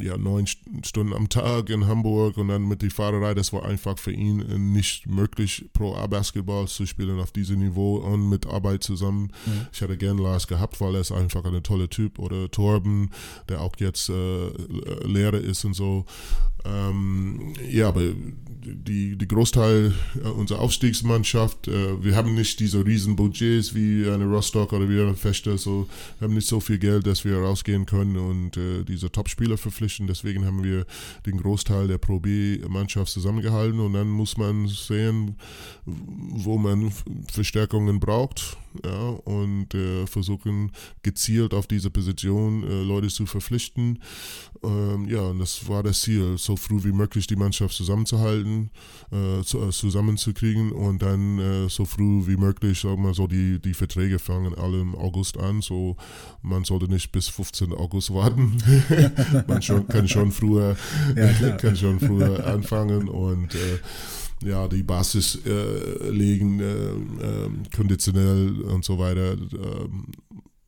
[0.02, 3.98] ja, neun Stunden am Tag in Hamburg und dann mit der Fahrerei, das war einfach
[4.00, 9.32] für ihn nicht möglich, Pro A-Basketball zu spielen auf diesem Niveau und mit Arbeit zusammen.
[9.46, 9.68] Mhm.
[9.72, 12.20] Ich hätte gern Lars gehabt, weil er ist einfach ein toller Typ.
[12.20, 13.12] Oder Torben,
[13.50, 14.50] der auch jetzt äh,
[15.06, 16.06] Lehrer ist und so.
[16.66, 18.14] Ähm, ja, aber
[18.66, 19.94] die, die Großteil
[20.38, 25.16] unserer Aufstiegsmannschaft, äh, wir haben nicht diese riesen Budgets wie eine Rostock oder wie eine
[25.16, 25.88] Fechter, so,
[26.20, 30.08] wir haben nicht so viel Geld, dass wir rausgehen können und äh, diese Top-Spieler verpflichten.
[30.08, 30.86] Deswegen haben wir
[31.26, 35.36] den Großteil der Pro B-Mannschaft zusammengehalten und dann muss man sehen,
[35.86, 36.92] wo man
[37.32, 40.72] Verstärkungen braucht ja, und äh, versuchen
[41.04, 44.00] gezielt auf diese Position äh, Leute zu verpflichten.
[44.64, 48.70] Ähm, ja, und das war das Ziel, so früh wie möglich die Mannschaft zusammenzuhalten,
[49.12, 53.60] äh, zu, äh, zusammenzukriegen und dann äh, so früh wie möglich, sagen wir so, die,
[53.60, 55.98] die Verträge fangen alle im August an, so
[56.42, 57.74] man sollte nicht bis 15.
[57.74, 58.58] August warten.
[59.48, 60.76] man schon, kann schon früher,
[61.16, 63.80] ja, kann schon früher anfangen und äh,
[64.44, 70.08] ja, die Basis äh, legen, äh, äh, konditionell und so weiter, ähm,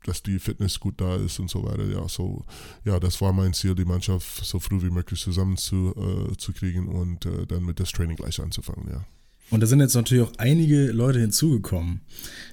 [0.08, 1.86] dass die Fitness gut da ist und so weiter.
[1.86, 2.46] Ja, so,
[2.84, 7.46] ja, das war mein Ziel, die Mannschaft so früh wie möglich zusammenzukriegen äh, und äh,
[7.48, 9.06] dann mit das Training gleich anzufangen, ja.
[9.52, 12.02] Und da sind jetzt natürlich auch einige Leute hinzugekommen.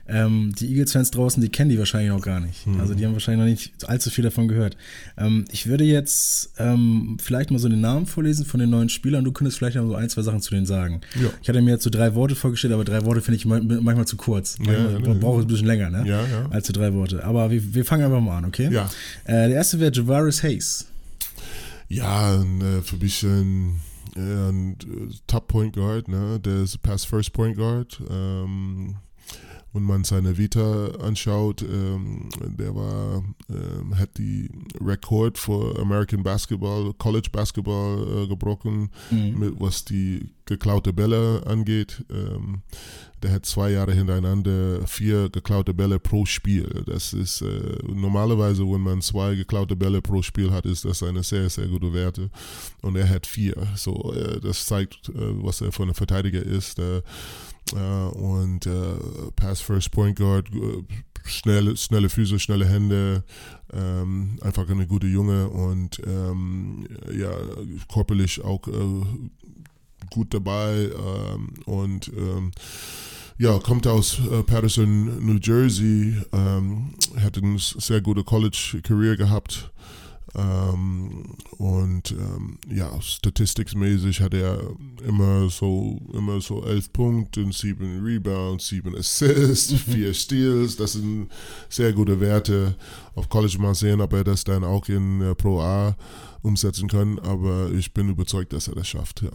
[0.06, 2.66] Ähm, die Eagles-Fans draußen, die kennen die wahrscheinlich noch gar nicht.
[2.66, 2.80] Mhm.
[2.80, 4.76] Also die haben wahrscheinlich noch nicht allzu viel davon gehört.
[5.16, 9.24] Ähm, ich würde jetzt ähm, vielleicht mal so den Namen vorlesen von den neuen Spielern.
[9.24, 11.00] Du könntest vielleicht noch so ein, zwei Sachen zu denen sagen.
[11.20, 11.30] Ja.
[11.40, 14.16] Ich hatte mir jetzt so drei Worte vorgestellt, aber drei Worte finde ich manchmal zu
[14.16, 14.58] kurz.
[14.64, 16.04] Ja, ja, brauche ich ein bisschen länger, ne?
[16.06, 16.48] Ja, ja.
[16.50, 17.24] Als so drei Worte.
[17.24, 18.68] Aber wir, wir fangen einfach mal an, okay?
[18.70, 18.90] Ja.
[19.24, 20.86] Äh, der erste wäre Javaris Hayes.
[21.88, 23.80] Ja, äh, für mich ein
[24.16, 26.38] und äh, Top Point Guard, ne?
[26.40, 28.02] Der ist Pass First Point Guard.
[28.10, 28.96] Ähm,
[29.72, 36.92] wenn man seine Vita anschaut, ähm, der war, ähm, hat die Rekord für American Basketball,
[36.98, 39.38] College Basketball äh, gebrochen, mhm.
[39.38, 42.04] mit, was die geklaute Bälle angeht.
[42.10, 42.62] Ähm,
[43.22, 46.82] der hat zwei Jahre hintereinander vier geklaute Bälle pro Spiel.
[46.86, 51.22] Das ist äh, normalerweise, wenn man zwei geklaute Bälle pro Spiel hat, ist das eine
[51.22, 52.30] sehr, sehr gute Werte.
[52.82, 53.54] Und er hat vier.
[53.76, 56.78] So, äh, das zeigt, äh, was er von einem Verteidiger ist.
[56.78, 57.02] Äh,
[57.72, 58.94] und äh,
[59.36, 60.82] Pass First Point Guard, äh,
[61.24, 63.24] schnelle, schnelle Füße, schnelle Hände,
[63.72, 67.30] ähm, einfach eine gute Junge und ähm, ja,
[67.92, 68.62] körperlich auch
[70.10, 72.52] gut dabei ähm, und ähm,
[73.38, 79.72] ja, kommt aus äh, Patterson, New Jersey, ähm, hat eine sehr gute College-Career gehabt.
[80.34, 84.60] Ähm, und ähm, ja, statistiksmäßig hat er
[85.06, 90.76] immer so immer so elf Punkte, sieben Rebounds, sieben Assists, vier Steals.
[90.76, 91.28] Das sind
[91.68, 92.74] sehr gute Werte.
[93.14, 95.96] Auf College mal sehen, ob er das dann auch in äh, Pro A
[96.40, 97.18] umsetzen kann.
[97.18, 99.22] Aber ich bin überzeugt, dass er das schafft.
[99.22, 99.30] Ja.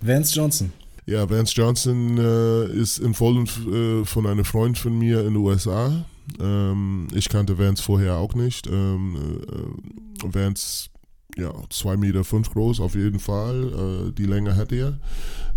[0.00, 0.72] Vance Johnson.
[1.06, 6.04] Ja, Vance Johnson äh, ist empfohlen äh, von einem Freund von mir in den USA.
[6.38, 8.66] Ähm, ich kannte Vance vorher auch nicht.
[8.66, 10.90] Ähm, äh, Vance,
[11.36, 14.08] ja, 2,5 Meter fünf groß auf jeden Fall.
[14.08, 14.98] Äh, die Länge hat er.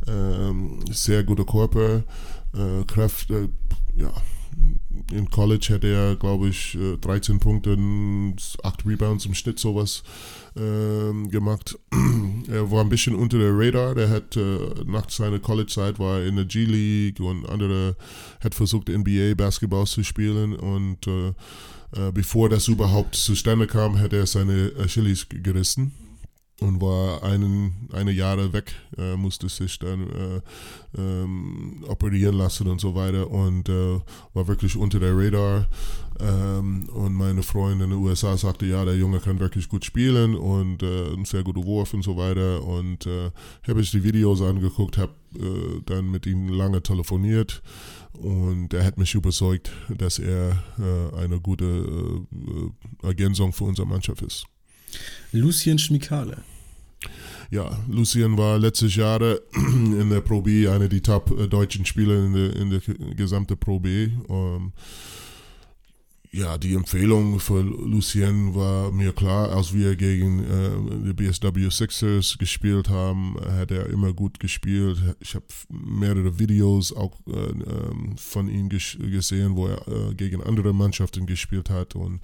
[0.07, 2.03] Ähm, sehr guter Körper,
[2.53, 3.49] äh, Kräfte,
[3.95, 4.11] ja,
[5.11, 7.77] in College hätte er, glaube ich, 13 Punkte,
[8.63, 10.03] 8 Rebounds im Schnitt sowas
[10.55, 11.77] äh, gemacht.
[12.49, 13.95] er war ein bisschen unter der Radar.
[13.95, 17.95] Der hat äh, nach seiner College-Zeit war in der G-League und andere
[18.43, 21.29] hat versucht NBA Basketball zu spielen und äh,
[21.95, 25.93] äh, bevor das überhaupt zustande kam, hat er seine Achilles gerissen
[26.63, 30.41] und war einen, eine Jahre weg, äh, musste sich dann äh,
[30.97, 33.99] ähm, operieren lassen und so weiter und äh,
[34.33, 35.67] war wirklich unter der Radar.
[36.19, 40.35] Ähm, und meine Freundin in den USA sagte, ja, der Junge kann wirklich gut spielen
[40.35, 42.63] und äh, ein sehr guter Wurf und so weiter.
[42.63, 43.31] Und äh,
[43.67, 47.61] habe ich die Videos angeguckt, habe äh, dann mit ihm lange telefoniert
[48.13, 50.63] und er hat mich überzeugt, dass er
[51.17, 52.21] eine gute
[53.01, 54.45] Ergänzung für unsere Mannschaft ist.
[55.31, 56.43] Lucien Schmikale.
[57.51, 59.21] Ja, Lucien war letztes Jahr
[59.55, 62.81] in der Pro B einer der top deutschen Spieler in der, in der
[63.15, 64.09] gesamten Pro B.
[64.27, 64.73] Um, ähm,
[66.33, 72.39] ja, die Empfehlung für Lucien war mir klar, als wir gegen äh, die BSW Sixers
[72.39, 74.97] gespielt haben, hat er immer gut gespielt.
[75.19, 80.73] Ich habe mehrere Videos auch äh, ähm, von ihm gesehen, wo er äh, gegen andere
[80.73, 81.95] Mannschaften gespielt hat.
[81.95, 82.19] Und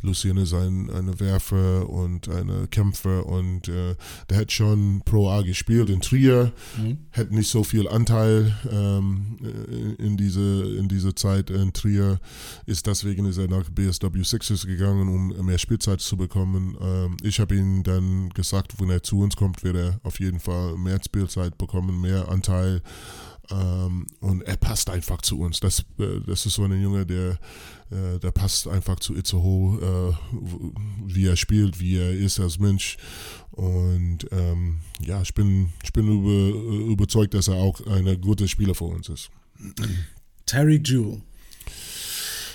[0.00, 3.96] Lucien ist ein eine Werfer und ein Kämpfer und äh,
[4.30, 6.98] der hat schon Pro A gespielt in Trier, mhm.
[7.12, 9.36] hat nicht so viel Anteil ähm,
[9.98, 12.18] in diese in diese Zeit in Trier,
[12.64, 16.76] ist deswegen ist er nach BSW Sixers gegangen, um mehr Spielzeit zu bekommen.
[16.80, 20.40] Ähm, ich habe ihm dann gesagt, wenn er zu uns kommt, wird er auf jeden
[20.40, 22.82] Fall mehr Spielzeit bekommen, mehr Anteil.
[23.50, 25.60] Ähm, und er passt einfach zu uns.
[25.60, 27.38] Das, äh, das ist so ein Junge, der,
[27.90, 30.36] äh, der passt einfach zu Itzehoe, äh,
[31.06, 32.96] wie er spielt, wie er ist als Mensch.
[33.50, 38.74] Und ähm, ja, ich bin, ich bin über, überzeugt, dass er auch ein guter Spieler
[38.74, 39.30] für uns ist.
[40.46, 41.22] Terry Jewell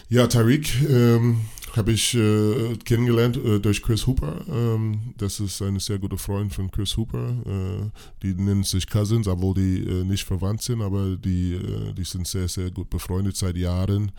[0.10, 1.42] ja, Tariq ähm,
[1.78, 4.42] habe ich äh, kennengelernt äh, durch Chris Hooper.
[4.50, 7.30] Ähm, das ist ein sehr guter Freund von Chris Hooper.
[7.46, 7.90] Äh,
[8.24, 12.28] die nennen sich Cousins, obwohl die äh, nicht verwandt sind, aber die, äh, die sind
[12.28, 14.12] sehr, sehr gut befreundet seit Jahren.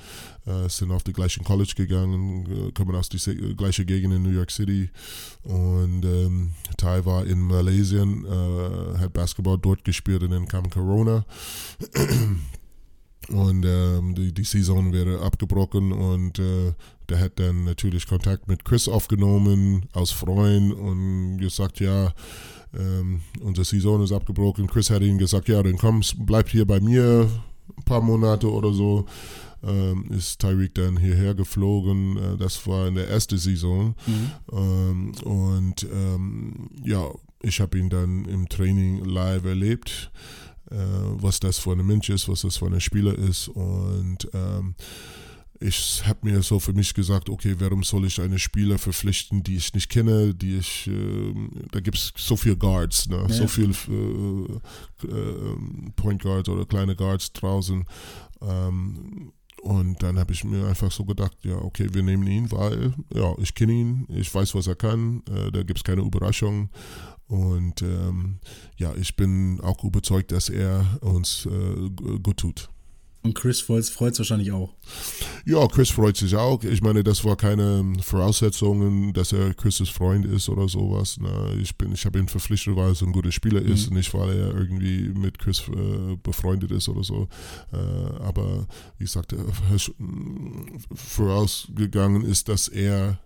[0.47, 4.51] Äh, sind auf die gleichen College gegangen, kommen aus der gleichen Gegend in New York
[4.51, 4.91] City.
[5.43, 8.07] Und ähm, Tai war in Malaysia,
[8.99, 11.25] hat Basketball dort gespielt und dann kam Corona.
[13.31, 16.73] Und ähm, die, die Saison wäre abgebrochen und äh,
[17.11, 22.13] der hat dann natürlich Kontakt mit Chris aufgenommen aus Freund und gesagt, ja,
[22.77, 24.67] ähm, unsere Saison ist abgebrochen.
[24.67, 27.29] Chris hat ihm gesagt, ja, dann komm, bleib hier bei mir
[27.77, 29.05] ein paar Monate oder so.
[29.63, 32.17] Ähm, ist Tyreek dann hierher geflogen.
[32.17, 33.95] Äh, das war in der ersten Saison.
[34.07, 34.31] Mhm.
[34.53, 37.11] Ähm, und ähm, ja,
[37.43, 40.11] ich habe ihn dann im Training live erlebt
[40.71, 43.49] äh, was das für ein Mensch ist, was das für ein Spieler ist.
[43.49, 44.75] Und ähm,
[45.61, 49.57] ich habe mir so für mich gesagt, okay, warum soll ich einen Spieler verpflichten, die
[49.57, 51.35] ich nicht kenne, die ich, äh,
[51.73, 53.27] da gibt es so viele Guards, ne?
[53.29, 53.35] Ja.
[53.35, 57.85] so viele äh, äh, Point Guards oder kleine Guards draußen.
[58.41, 62.95] Ähm, und dann habe ich mir einfach so gedacht, ja, okay, wir nehmen ihn, weil,
[63.13, 66.71] ja, ich kenne ihn, ich weiß, was er kann, äh, da gibt es keine Überraschung.
[67.29, 68.39] Und ähm,
[68.77, 71.91] ja, ich bin auch überzeugt, dass er uns äh,
[72.23, 72.71] gut tut.
[73.23, 74.73] Und Chris freut es wahrscheinlich auch.
[75.45, 76.63] Ja, Chris freut sich auch.
[76.63, 81.19] Ich meine, das war keine Voraussetzung, dass er Chris' Freund ist oder sowas.
[81.21, 83.73] Na, ich ich habe ihn verpflichtet, weil er so ein guter Spieler mhm.
[83.73, 87.29] ist, nicht weil er irgendwie mit Chris äh, befreundet ist oder so.
[87.73, 87.77] Äh,
[88.23, 88.67] aber
[88.99, 89.35] wie gesagt,
[90.95, 93.19] vorausgegangen ist, dass er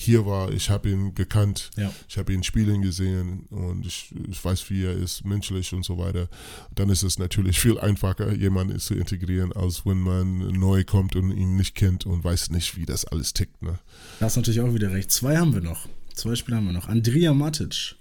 [0.00, 1.92] hier war, ich habe ihn gekannt, ja.
[2.08, 5.98] ich habe ihn spielen gesehen und ich, ich, weiß, wie er ist, menschlich und so
[5.98, 6.28] weiter.
[6.74, 11.30] Dann ist es natürlich viel einfacher, jemanden zu integrieren, als wenn man neu kommt und
[11.30, 13.60] ihn nicht kennt und weiß nicht, wie das alles tickt.
[13.60, 13.78] Ne?
[14.20, 15.10] Da hast natürlich auch wieder recht.
[15.10, 15.86] Zwei haben wir noch.
[16.14, 16.88] Zwei Spieler haben wir noch.
[16.88, 17.96] Andrea Matic.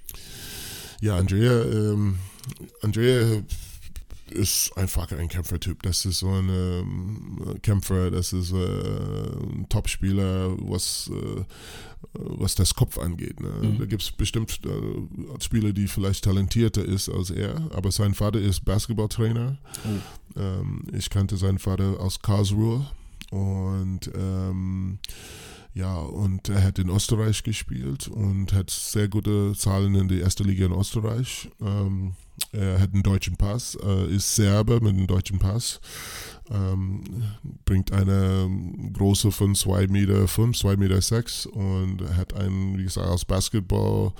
[1.01, 2.17] Ja, Andrea, ähm,
[2.81, 3.43] Andrea
[4.31, 5.83] ist einfach ein Kämpfertyp.
[5.83, 11.43] Das ist so ein ähm, Kämpfer, das ist äh, ein Topspieler, was, äh,
[12.13, 13.39] was das Kopf angeht.
[13.39, 13.49] Ne?
[13.49, 13.79] Mhm.
[13.79, 18.39] Da gibt es bestimmt äh, Spieler, die vielleicht talentierter ist als er, aber sein Vater
[18.39, 19.57] ist Basketballtrainer.
[19.85, 20.39] Oh.
[20.39, 22.89] Ähm, ich kannte seinen Vater aus Karlsruhe
[23.31, 24.99] und ähm,
[25.73, 30.45] ja, und er hat in Österreich gespielt und hat sehr gute Zahlen in der ersten
[30.45, 31.49] Liga in Österreich.
[31.61, 32.15] Ähm,
[32.51, 35.79] er hat einen deutschen Pass, äh, ist Serbe mit einem deutschen Pass,
[36.49, 37.03] ähm,
[37.65, 38.49] bringt eine
[38.93, 44.13] große von 2 Meter 5, 2 Meter 6 und hat einen, wie gesagt, aus Basketball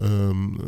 [0.00, 0.58] ähm,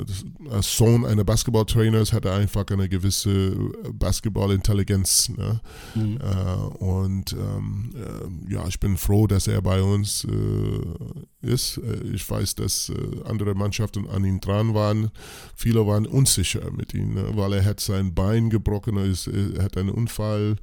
[0.50, 3.54] als Sohn eines Basketballtrainers hat er einfach eine gewisse
[3.92, 5.30] Basketballintelligenz.
[5.30, 5.60] Ne?
[5.94, 6.18] Mhm.
[6.18, 11.78] Äh, und ähm, äh, ja, ich bin froh, dass er bei uns äh, ist.
[11.78, 15.10] Äh, ich weiß, dass äh, andere Mannschaften an ihm dran waren.
[15.54, 17.30] Viele waren unsicher mit ihm, ne?
[17.34, 20.56] weil er hat sein Bein gebrochen, er hat einen Unfall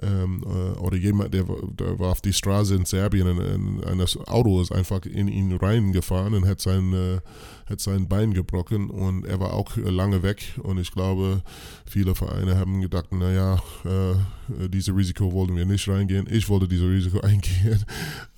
[0.00, 4.60] ähm, äh, oder jemand, der, der, war auf die Straße in Serbien und ein Auto
[4.62, 7.20] ist einfach in ihn reingefahren und hat sein, äh,
[7.66, 11.42] hat sein Bein gebrochen und er war auch lange weg und ich glaube,
[11.84, 16.26] viele Vereine haben gedacht, naja, äh, dieses Risiko wollten wir nicht reingehen.
[16.30, 17.84] Ich wollte dieses Risiko eingehen,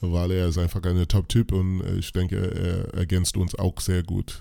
[0.00, 4.40] weil er ist einfach ein Top-Typ und ich denke, er ergänzt uns auch sehr gut.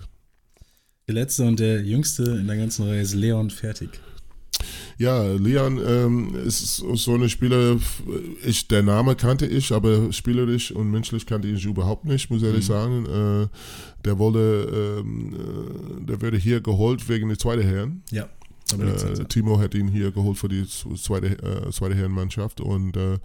[1.07, 3.89] Der letzte und der jüngste in der ganzen Reihe ist Leon Fertig.
[4.97, 7.77] Ja, Leon ähm, ist so eine Spieler,
[8.45, 12.47] ich, der Name kannte ich, aber spielerisch und menschlich kannte ich überhaupt nicht, muss ich
[12.47, 12.73] ehrlich mhm.
[12.73, 13.05] sagen.
[13.05, 13.47] Äh,
[14.05, 18.03] der wurde, ähm, äh, der wurde hier geholt wegen der zweiten Herren.
[18.11, 18.29] Ja.
[18.79, 23.19] Äh, Timo hat ihn hier geholt für die zweite, äh, zweite Herrenmannschaft und äh,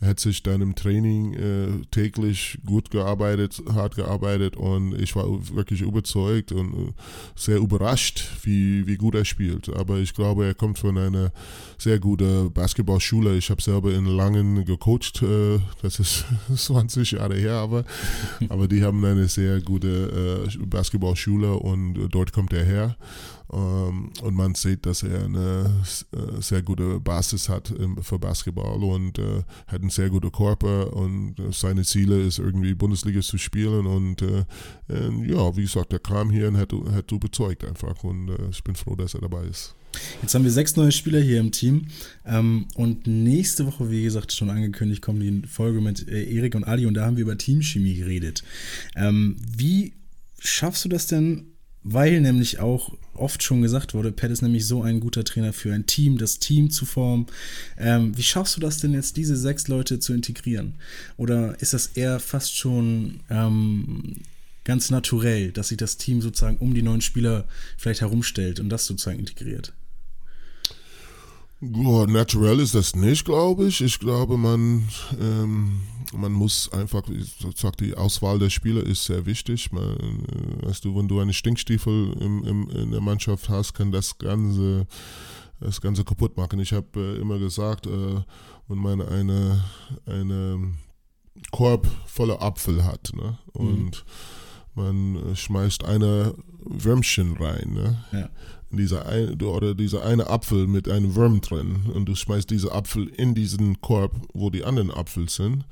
[0.00, 5.24] er hat sich dann im Training äh, täglich gut gearbeitet, hart gearbeitet und ich war
[5.54, 6.92] wirklich überzeugt und äh,
[7.36, 9.74] sehr überrascht, wie, wie gut er spielt.
[9.74, 11.32] Aber ich glaube, er kommt von einer
[11.78, 13.36] sehr guten Basketballschule.
[13.36, 17.84] Ich habe selber in Langen gecoacht, äh, das ist 20 Jahre her, aber,
[18.50, 22.96] aber die haben eine sehr gute Basketballschule und dort kommt er her.
[23.52, 29.18] Ähm, und man sieht, dass er eine äh, sehr gute Basis hat für Basketball und
[29.18, 33.86] äh, hat einen sehr guten Körper und äh, seine Ziele ist irgendwie Bundesliga zu spielen
[33.86, 34.22] und
[35.26, 38.94] ja, wie gesagt, der kam hier und hat, hat überzeugt einfach und ich bin froh,
[38.94, 39.74] dass er dabei ist.
[40.22, 41.86] Jetzt haben wir sechs neue Spieler hier im Team.
[42.24, 46.86] Ähm, und nächste Woche, wie gesagt, schon angekündigt, kommt die Folge mit Erik und Ali
[46.86, 48.42] und da haben wir über Teamchemie geredet.
[48.96, 49.94] Ähm, wie
[50.38, 51.53] schaffst du das denn,
[51.84, 55.72] weil nämlich auch oft schon gesagt wurde, Pat ist nämlich so ein guter Trainer für
[55.72, 57.26] ein Team, das Team zu formen.
[57.78, 60.74] Ähm, wie schaffst du das denn jetzt, diese sechs Leute zu integrieren?
[61.16, 64.16] Oder ist das eher fast schon ähm,
[64.64, 67.44] ganz naturell, dass sich das Team sozusagen um die neuen Spieler
[67.76, 69.72] vielleicht herumstellt und das sozusagen integriert?
[71.60, 73.80] Ja, naturell ist das nicht, glaube ich.
[73.80, 74.88] Ich glaube, man,
[75.20, 75.80] ähm,
[76.16, 79.72] man muss einfach, ich sag, die Auswahl der Spieler ist sehr wichtig.
[79.72, 83.92] Man, äh, weißt du, wenn du eine Stinkstiefel im, im, in der Mannschaft hast, kann
[83.92, 84.86] das Ganze,
[85.60, 86.60] das Ganze kaputt machen.
[86.60, 88.22] Ich habe äh, immer gesagt, äh,
[88.68, 89.62] wenn man eine,
[90.06, 90.74] eine
[91.50, 93.38] Korb voller Apfel hat ne?
[93.52, 94.04] und
[94.74, 94.82] mhm.
[94.82, 98.04] man äh, schmeißt eine Würmchen rein, ne?
[98.12, 98.30] Ja
[98.76, 103.08] dieser ein, oder dieser eine Apfel mit einem Wurm drin und du schmeißt diese Apfel
[103.08, 105.64] in diesen Korb, wo die anderen Apfel sind.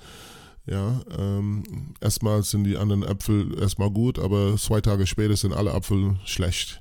[0.66, 1.64] Ja, ähm,
[2.00, 6.80] erstmal sind die anderen Äpfel erstmal gut, aber zwei Tage später sind alle Apfel schlecht.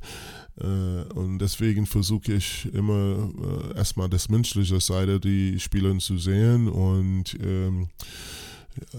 [0.59, 3.29] Äh, und deswegen versuche ich immer
[3.73, 7.87] äh, erstmal das menschliche Seite die Spieler zu sehen und ähm,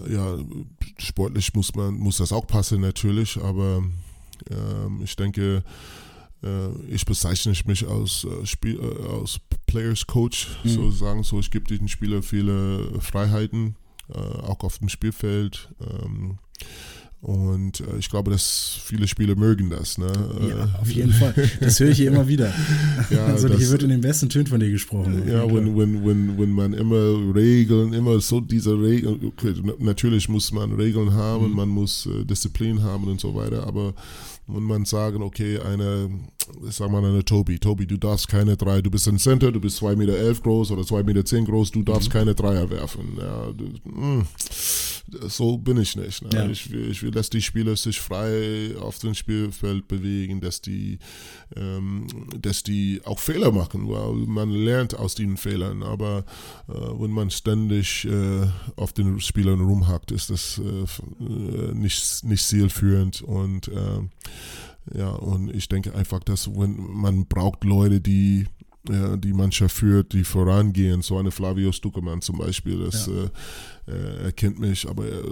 [0.07, 0.37] ja,
[0.97, 3.83] sportlich muss man muss das auch passen natürlich, aber
[4.49, 5.63] ähm, ich denke,
[6.43, 10.69] äh, ich bezeichne mich als, äh, Spiel, äh, als Players Coach, mhm.
[10.69, 11.23] sozusagen.
[11.23, 13.75] So, ich gebe den Spielern viele Freiheiten,
[14.09, 15.69] auch auf dem Spielfeld.
[15.81, 16.37] Ähm,
[17.23, 19.97] und äh, ich glaube, dass viele Spieler mögen das.
[19.97, 20.11] Ne?
[20.49, 21.33] Ja, auf jeden Fall.
[21.61, 22.53] Das höre ich hier immer wieder.
[23.09, 25.27] Ja, also das, hier wird in den besten Tönen von dir gesprochen.
[25.27, 30.51] Ja, wenn, wenn, wenn, wenn man immer Regeln, immer so diese Regeln, okay, natürlich muss
[30.51, 31.55] man Regeln haben, mhm.
[31.55, 33.93] man muss äh, Disziplin haben und so weiter, aber
[34.47, 36.09] wenn man sagen, okay, eine,
[36.69, 39.81] sag mal eine Tobi, Tobi, du darfst keine drei, du bist ein Center, du bist
[39.81, 42.13] 2,11 Meter elf groß oder 2,10 Meter zehn groß, du darfst mhm.
[42.13, 43.17] keine Dreier werfen.
[43.17, 43.53] Ja,
[43.85, 44.27] mh, hm,
[45.27, 46.23] so bin ich nicht.
[46.23, 46.29] Ne?
[46.33, 46.47] Ja.
[46.47, 50.99] Ich, ich will, dass die Spieler sich frei auf dem Spielfeld bewegen, dass die,
[51.55, 52.07] ähm,
[52.39, 55.83] dass die auch Fehler machen, weil man lernt aus den Fehlern.
[55.83, 56.25] Aber
[56.67, 62.45] äh, wenn man ständig äh, auf den Spielern rumhackt, ist das äh, äh nicht, nicht
[62.45, 63.99] zielführend und äh,
[64.93, 68.47] ja, und ich denke einfach, dass wenn man braucht Leute, die
[68.89, 71.01] ja, die Mannschaft führt, die vorangehen.
[71.01, 73.93] So eine Flavio Stuckermann zum Beispiel, das, ja.
[73.93, 75.23] äh, er kennt mich, aber äh,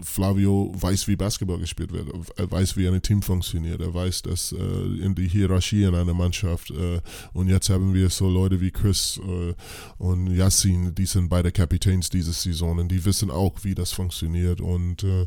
[0.00, 2.08] Flavio weiß, wie Basketball gespielt wird.
[2.36, 3.80] Er weiß, wie ein Team funktioniert.
[3.80, 7.00] Er weiß, dass äh, in die Hierarchie in einer Mannschaft äh,
[7.34, 9.54] und jetzt haben wir so Leute wie Chris äh,
[9.98, 14.60] und Yassin, die sind beide Kapitäns diese Saison und die wissen auch, wie das funktioniert
[14.62, 15.26] und äh,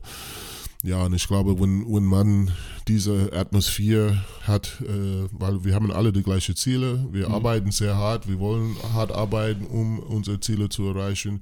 [0.83, 2.51] ja, und ich glaube, wenn, wenn man
[2.87, 7.36] diese Atmosphäre hat, äh, weil wir haben alle die gleichen Ziele, wir mhm.
[7.36, 11.41] arbeiten sehr hart, wir wollen hart arbeiten, um unsere Ziele zu erreichen.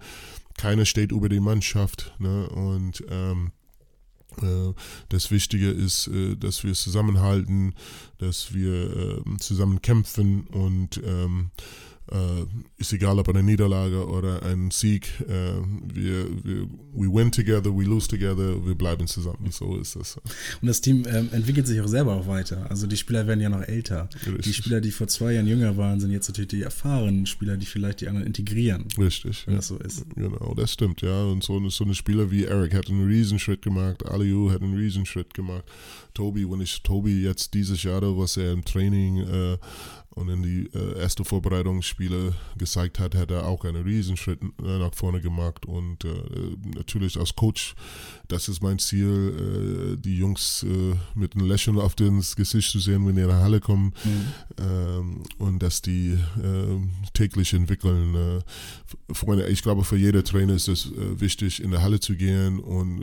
[0.58, 2.14] Keiner steht über die Mannschaft.
[2.20, 2.50] Ne?
[2.50, 3.52] Und ähm,
[4.42, 4.74] Äh,
[5.10, 7.74] das Wichtige ist, äh, dass wir zusammenhalten,
[8.18, 11.52] dass wir ähm, zusammen kämpfen und ähm,
[12.12, 12.46] äh,
[12.78, 15.54] ist egal ob eine Niederlage oder ein Sieg, äh,
[15.94, 19.52] wir, wir we win together, we lose together, wir bleiben zusammen.
[19.52, 20.18] So ist das.
[20.62, 22.70] Und das Team ähm, entwickelt sich auch selber auch weiter.
[22.70, 24.10] Also die Spieler werden ja noch älter.
[24.26, 24.42] Richtig.
[24.44, 27.66] Die Spieler, die vor zwei Jahren jünger waren, sind jetzt natürlich die erfahrenen Spieler, die
[27.66, 28.86] vielleicht die anderen integrieren.
[28.98, 29.46] Richtig.
[29.46, 29.58] Wenn ja.
[29.60, 30.06] das so ist.
[30.16, 31.24] Genau, das stimmt, ja.
[31.24, 35.34] Und so, so eine Spieler wie Eric hat einen Riesenschritt gemacht, Aliu hat einen Riesenschritt
[35.34, 35.66] gemacht.
[36.14, 39.58] Toby, wenn ich Toby jetzt dieses Jahr, was er im Training äh,
[40.18, 44.94] und in die äh, erste Vorbereitungsspiele gezeigt hat, hat er auch einen Riesenschritt äh, nach
[44.96, 45.68] vorne gemacht.
[45.68, 46.10] Und äh,
[46.76, 47.76] natürlich als Coach,
[48.28, 52.80] das ist mein Ziel, äh, die Jungs äh, mit einem Lächeln auf das Gesicht zu
[52.80, 54.28] sehen, wenn die in die Halle kommen mhm.
[54.60, 58.16] Ähm, und dass die ähm, täglich entwickeln.
[58.16, 63.02] Äh, ich glaube, für jeder Trainer ist es wichtig, in der Halle zu gehen und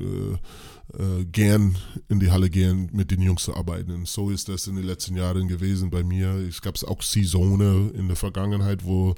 [0.98, 1.76] äh, gern
[2.08, 3.90] in die Halle gehen, mit den Jungs zu arbeiten.
[3.90, 6.28] Und so ist das in den letzten Jahren gewesen bei mir.
[6.48, 9.14] Es gab auch Saisone in der Vergangenheit, wo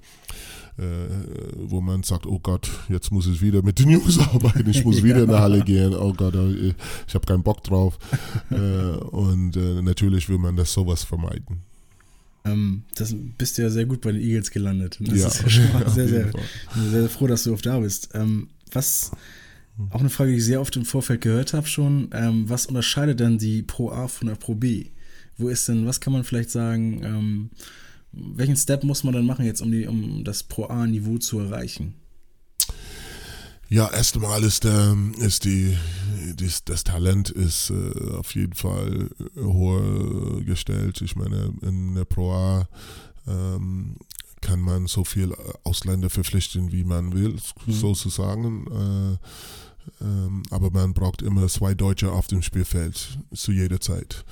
[0.79, 0.83] äh,
[1.57, 5.03] wo man sagt, oh Gott, jetzt muss ich wieder mit den Jungs arbeiten, ich muss
[5.03, 6.75] wieder in die Halle gehen, oh Gott, äh,
[7.07, 7.99] ich habe keinen Bock drauf.
[8.51, 11.63] äh, und äh, natürlich will man das sowas vermeiden.
[12.47, 14.99] Ähm, das bist du ja sehr gut bei den Eagles gelandet.
[15.01, 16.31] Das ja, ist ja schon mal sehr, sehr,
[16.75, 18.11] sehr, sehr, froh, dass du oft da bist.
[18.15, 19.11] Ähm, was
[19.91, 22.11] auch eine Frage, die ich sehr oft im Vorfeld gehört habe schon.
[22.13, 24.87] Ähm, was unterscheidet denn die Pro A von der Pro B?
[25.37, 27.51] Wo ist denn, was kann man vielleicht sagen, ähm,
[28.13, 31.95] welchen Step muss man dann machen jetzt, um, die, um das Pro A-Niveau zu erreichen?
[33.69, 35.77] Ja, erst einmal ist, der, ist die,
[36.35, 41.01] die, das Talent ist äh, auf jeden Fall hoher gestellt.
[41.03, 42.69] Ich meine, in der Pro A
[43.27, 43.97] ähm,
[44.41, 47.73] kann man so viel Ausländer verpflichten, wie man will, mhm.
[47.73, 48.67] sozusagen.
[48.67, 54.25] Äh, ähm, aber man braucht immer zwei Deutsche auf dem Spielfeld zu jeder Zeit.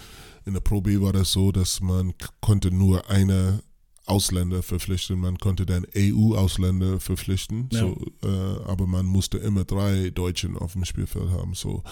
[0.45, 3.63] In der Pro B war das so, dass man konnte nur eine
[4.07, 7.81] Ausländer verpflichten, man konnte dann EU-Ausländer verpflichten, ja.
[7.81, 11.55] so, äh, aber man musste immer drei Deutschen auf dem Spielfeld haben.
[11.55, 11.83] So,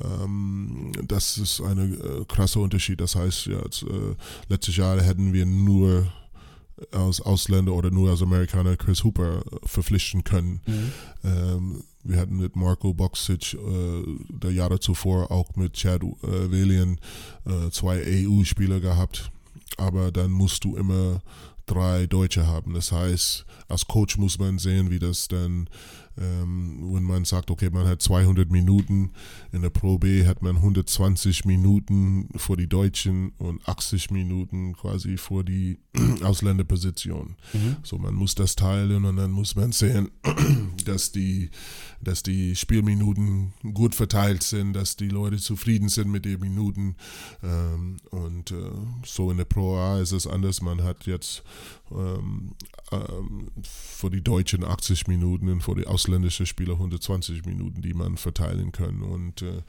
[0.00, 3.00] ähm, das ist ein äh, krasser Unterschied.
[3.00, 4.14] Das heißt, ja, jetzt, äh,
[4.48, 6.10] letztes Jahr hätten wir nur
[6.90, 10.60] als Ausländer oder nur als Amerikaner Chris Hooper verpflichten können.
[10.66, 10.92] Mhm.
[11.24, 16.98] Ähm, wir hatten mit Marco Boxic äh, der Jahre zuvor auch mit Chad äh, Velian
[17.46, 19.30] äh, zwei EU-Spieler gehabt.
[19.78, 21.20] Aber dann musst du immer
[21.66, 22.74] drei Deutsche haben.
[22.74, 25.68] Das heißt, als Coach muss man sehen, wie das dann
[26.16, 29.12] wenn man sagt, okay, man hat 200 Minuten,
[29.50, 35.16] in der Pro B hat man 120 Minuten vor die Deutschen und 80 Minuten quasi
[35.16, 35.78] vor die
[36.22, 37.36] Ausländerposition.
[37.52, 37.76] Mhm.
[37.82, 40.10] So, man muss das teilen und dann muss man sehen,
[40.84, 41.50] dass die,
[42.00, 46.96] dass die Spielminuten gut verteilt sind, dass die Leute zufrieden sind mit den Minuten.
[47.42, 48.70] Ähm, und äh,
[49.04, 50.62] so in der Pro A ist es anders.
[50.62, 51.42] Man hat jetzt
[51.98, 52.52] ähm,
[52.90, 58.16] ähm, für die Deutschen 80 Minuten und für die ausländischen Spieler 120 Minuten, die man
[58.16, 59.02] verteilen kann.
[59.02, 59.62] Und, äh,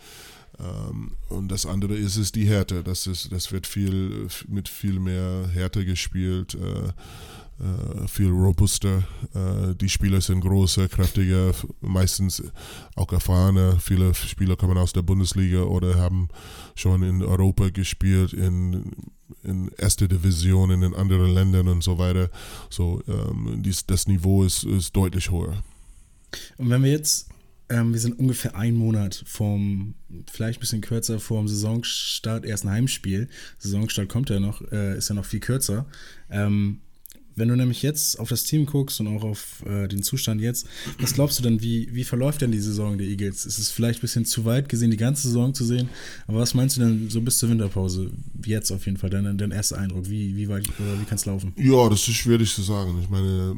[0.59, 2.83] ähm, und das andere ist es die Härte.
[2.83, 6.55] Das, ist, das wird viel mit viel mehr Härte gespielt.
[6.55, 6.93] Äh,
[7.59, 9.03] äh, viel robuster.
[9.33, 12.43] Äh, die Spieler sind größer, kräftiger, meistens
[12.95, 13.79] auch erfahrener.
[13.79, 16.29] Viele Spieler kommen aus der Bundesliga oder haben
[16.75, 18.91] schon in Europa gespielt, in,
[19.43, 22.29] in erste Division, in den anderen Ländern und so weiter.
[22.69, 25.63] So, ähm, dies, das Niveau ist, ist deutlich höher.
[26.57, 27.29] Und wenn wir jetzt
[27.69, 29.95] ähm, wir sind ungefähr einen Monat vom,
[30.31, 33.29] vielleicht ein bisschen kürzer, vor dem Saisonstart, erst ein Heimspiel.
[33.57, 35.85] Saisonstart kommt ja noch, äh, ist ja noch viel kürzer.
[36.29, 36.81] Ähm,
[37.35, 40.67] wenn du nämlich jetzt auf das Team guckst und auch auf äh, den Zustand jetzt,
[40.99, 43.45] was glaubst du denn, wie, wie verläuft denn die Saison der Eagles?
[43.47, 45.89] Ist es vielleicht ein bisschen zu weit gesehen, die ganze Saison zu sehen?
[46.27, 48.11] Aber was meinst du denn so bis zur Winterpause?
[48.45, 51.25] Jetzt auf jeden Fall, dein, dein erster Eindruck, wie, wie weit oder wie kann es
[51.25, 51.53] laufen?
[51.57, 52.99] Ja, das ist schwierig zu sagen.
[53.01, 53.55] Ich meine,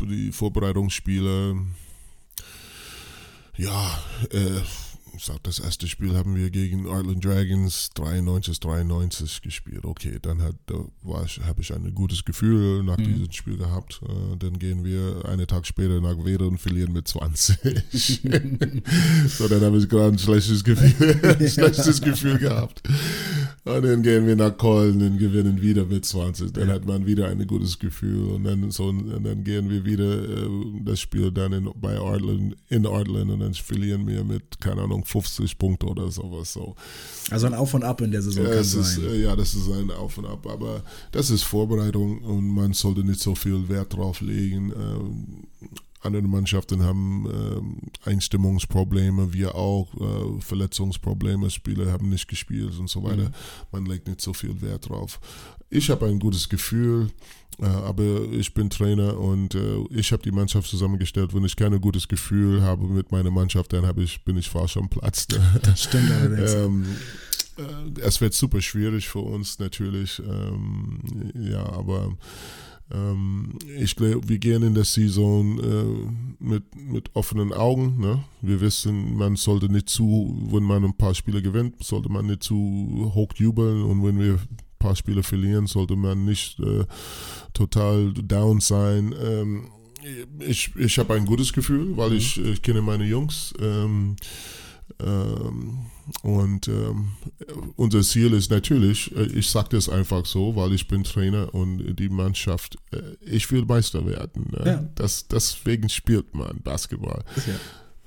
[0.00, 1.56] äh, die Vorbereitungsspiele,
[3.56, 3.98] ja,
[4.30, 4.60] äh,
[5.18, 9.84] sag, das erste Spiel haben wir gegen Ireland Dragons 93 93 gespielt.
[9.84, 10.84] Okay, dann hat, da
[11.46, 13.04] habe ich ein gutes Gefühl nach mhm.
[13.04, 14.00] diesem Spiel gehabt.
[14.02, 17.58] Äh, dann gehen wir einen Tag später nach Wede und verlieren mit 20.
[19.28, 22.82] so, dann habe ich gerade ein schlechtes Gefühl, ein schlechtes Gefühl gehabt.
[23.64, 26.52] Und dann gehen wir nach Köln und gewinnen wieder mit 20.
[26.52, 28.30] Dann hat man wieder ein gutes Gefühl.
[28.30, 30.48] Und dann, so, und dann gehen wir wieder äh,
[30.84, 35.04] das Spiel dann in, bei Artland, in Artland und dann verlieren wir mit, keine Ahnung,
[35.08, 36.52] 50 Punkte oder sowas.
[36.52, 36.74] So.
[37.30, 38.80] Also ein Auf und Ab in der Saison ja, kann sein.
[38.82, 40.46] Ist, äh, ja, das ist ein Auf und Ab.
[40.46, 40.82] Aber
[41.12, 44.72] das ist Vorbereitung und man sollte nicht so viel Wert drauf legen.
[46.00, 47.26] Andere Mannschaften haben
[48.04, 53.24] äh, Einstimmungsprobleme, wir auch, äh, Verletzungsprobleme, Spieler haben nicht gespielt und so weiter.
[53.24, 53.34] Mhm.
[53.72, 55.20] Man legt nicht so viel Wert drauf.
[55.70, 57.10] Ich habe ein gutes Gefühl,
[57.60, 61.34] äh, aber ich bin Trainer und äh, ich habe die Mannschaft zusammengestellt.
[61.34, 64.88] Wenn ich kein gutes Gefühl habe mit meiner Mannschaft, dann ich, bin ich falsch am
[64.88, 65.26] Platz.
[65.62, 66.54] Das stimmt allerdings.
[66.54, 66.86] ähm,
[67.58, 70.20] äh, es wird super schwierig für uns natürlich.
[70.20, 71.00] Ähm,
[71.34, 72.16] ja, aber
[73.78, 78.00] ich glaube, wir gehen in der Saison äh, mit, mit offenen Augen.
[78.00, 78.24] Ne?
[78.40, 82.42] Wir wissen, man sollte nicht zu, wenn man ein paar Spiele gewinnt, sollte man nicht
[82.42, 86.84] zu hoch jubeln und wenn wir ein paar Spiele verlieren, sollte man nicht äh,
[87.52, 89.14] total down sein.
[89.22, 89.68] Ähm,
[90.46, 92.16] ich ich habe ein gutes Gefühl, weil mhm.
[92.16, 93.52] ich, ich kenne meine Jungs.
[93.60, 94.16] Ähm, ähm,
[96.22, 97.12] und ähm,
[97.76, 101.96] unser Ziel ist natürlich, äh, ich sage das einfach so, weil ich bin Trainer und
[101.96, 104.50] die Mannschaft, äh, ich will Meister werden.
[104.50, 104.62] Ne?
[104.64, 104.84] Ja.
[104.94, 107.24] Das, deswegen spielt man Basketball.
[107.36, 107.54] Ja.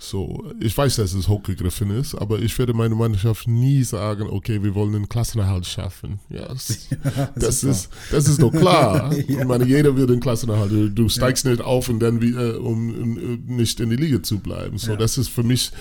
[0.04, 4.64] So, ich weiß, dass es hochgegriffen ist, aber ich werde meine Mannschaft nie sagen, okay,
[4.64, 6.20] wir wollen einen Klassenerhalt schaffen.
[6.28, 9.14] Ja, das, ja, das ist, das ist doch klar.
[9.16, 9.24] ja.
[9.28, 10.98] Ich meine, jeder will den Klassenerhalt.
[10.98, 11.52] Du steigst ja.
[11.52, 14.80] nicht auf und dann, wieder, um nicht in die Liga zu bleiben.
[14.80, 15.72] So, das ist für mich,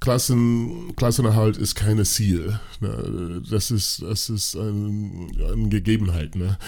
[0.00, 2.58] Klassen, Klassenerhalt ist keine Ziel.
[2.80, 3.42] Ne?
[3.48, 6.34] Das ist, das ist ein, eine Gegebenheit.
[6.34, 6.58] Ne?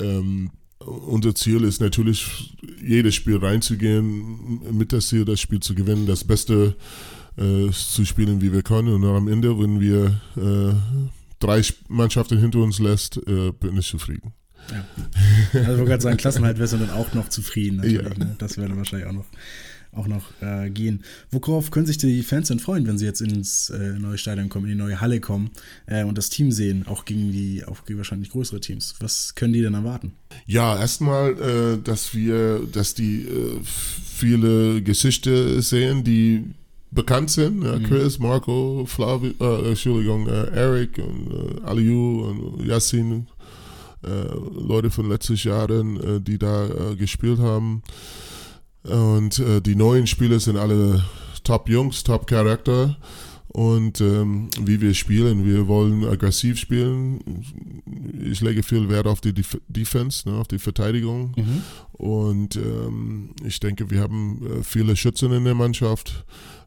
[0.00, 0.50] Ähm,
[0.80, 6.24] unser Ziel ist natürlich, jedes Spiel reinzugehen, mit das Ziel, das Spiel zu gewinnen, das
[6.24, 6.76] Beste
[7.36, 8.88] äh, zu spielen, wie wir können.
[8.88, 10.74] Und dann am Ende, wenn wir äh,
[11.40, 14.32] drei Mannschaften hinter uns lässt, äh, bin ich zufrieden.
[14.70, 14.84] Ja.
[15.52, 17.82] Also ich wollte gerade sagen, Klassenhalt wärst du dann auch noch zufrieden.
[17.88, 18.02] Ja.
[18.02, 18.36] Ne?
[18.38, 19.26] Das wäre wahrscheinlich auch noch
[19.98, 21.02] auch noch äh, gehen.
[21.30, 24.66] Worauf können sich die Fans denn freuen, wenn sie jetzt ins äh, neue Stadion kommen,
[24.66, 25.50] in die neue Halle kommen
[25.86, 28.94] äh, und das Team sehen, auch gegen die auch gegen wahrscheinlich größere Teams?
[29.00, 30.12] Was können die denn erwarten?
[30.46, 36.44] Ja, erstmal, äh, dass wir, dass die äh, viele Geschichte sehen, die
[36.90, 37.60] bekannt sind.
[37.60, 37.82] Mhm.
[37.84, 43.26] Chris, Marco, Flavio, äh, Entschuldigung, Eric und Aliu und Yassin.
[44.00, 47.82] Leute von letzten Jahren, die da gespielt haben.
[48.84, 51.04] Und äh, die neuen Spieler sind alle
[51.44, 52.96] Top-Jungs, Top-Charakter.
[53.58, 57.18] Und ähm, wie wir spielen, wir wollen aggressiv spielen.
[58.22, 61.32] Ich lege viel Wert auf die Def Defense, ne, auf die Verteidigung.
[61.36, 61.62] Mhm.
[61.90, 66.24] Und ähm, ich denke, wir haben äh, viele Schützen in der Mannschaft.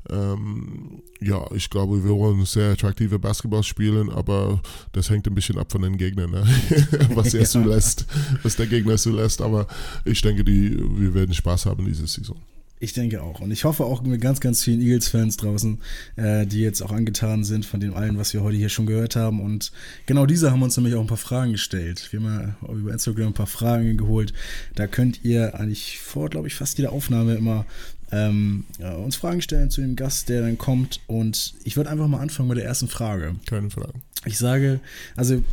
[0.10, 4.62] Ähm, ja, ich glaube, wir wollen sehr attraktive Basketball spielen, aber
[4.92, 6.44] das hängt ein bisschen ab von den Gegnern, ne?
[7.16, 8.06] was er zulässt,
[8.44, 9.42] was der Gegner zulässt.
[9.42, 9.66] Aber
[10.04, 12.36] ich denke, die, wir werden Spaß haben diese Saison.
[12.82, 13.42] Ich denke auch.
[13.42, 15.78] Und ich hoffe auch mit ganz, ganz vielen Eagles-Fans draußen,
[16.16, 19.16] äh, die jetzt auch angetan sind von dem allen, was wir heute hier schon gehört
[19.16, 19.40] haben.
[19.40, 19.72] Und
[20.08, 22.08] genau diese haben uns nämlich auch ein paar Fragen gestellt.
[22.10, 24.34] Wir haben ja über Instagram ein paar Fragen geholt.
[24.74, 27.68] Da könnt ihr eigentlich vor, glaube ich, fast jeder Aufnahme immer
[28.12, 31.02] ähm, ja, uns Fragen stellen zu dem Gast, der dann kommt.
[31.06, 33.36] Und ich würde einfach mal anfangen mit der ersten Frage.
[33.46, 33.94] Keine Frage.
[34.26, 34.80] Ich sage,
[35.16, 35.44] also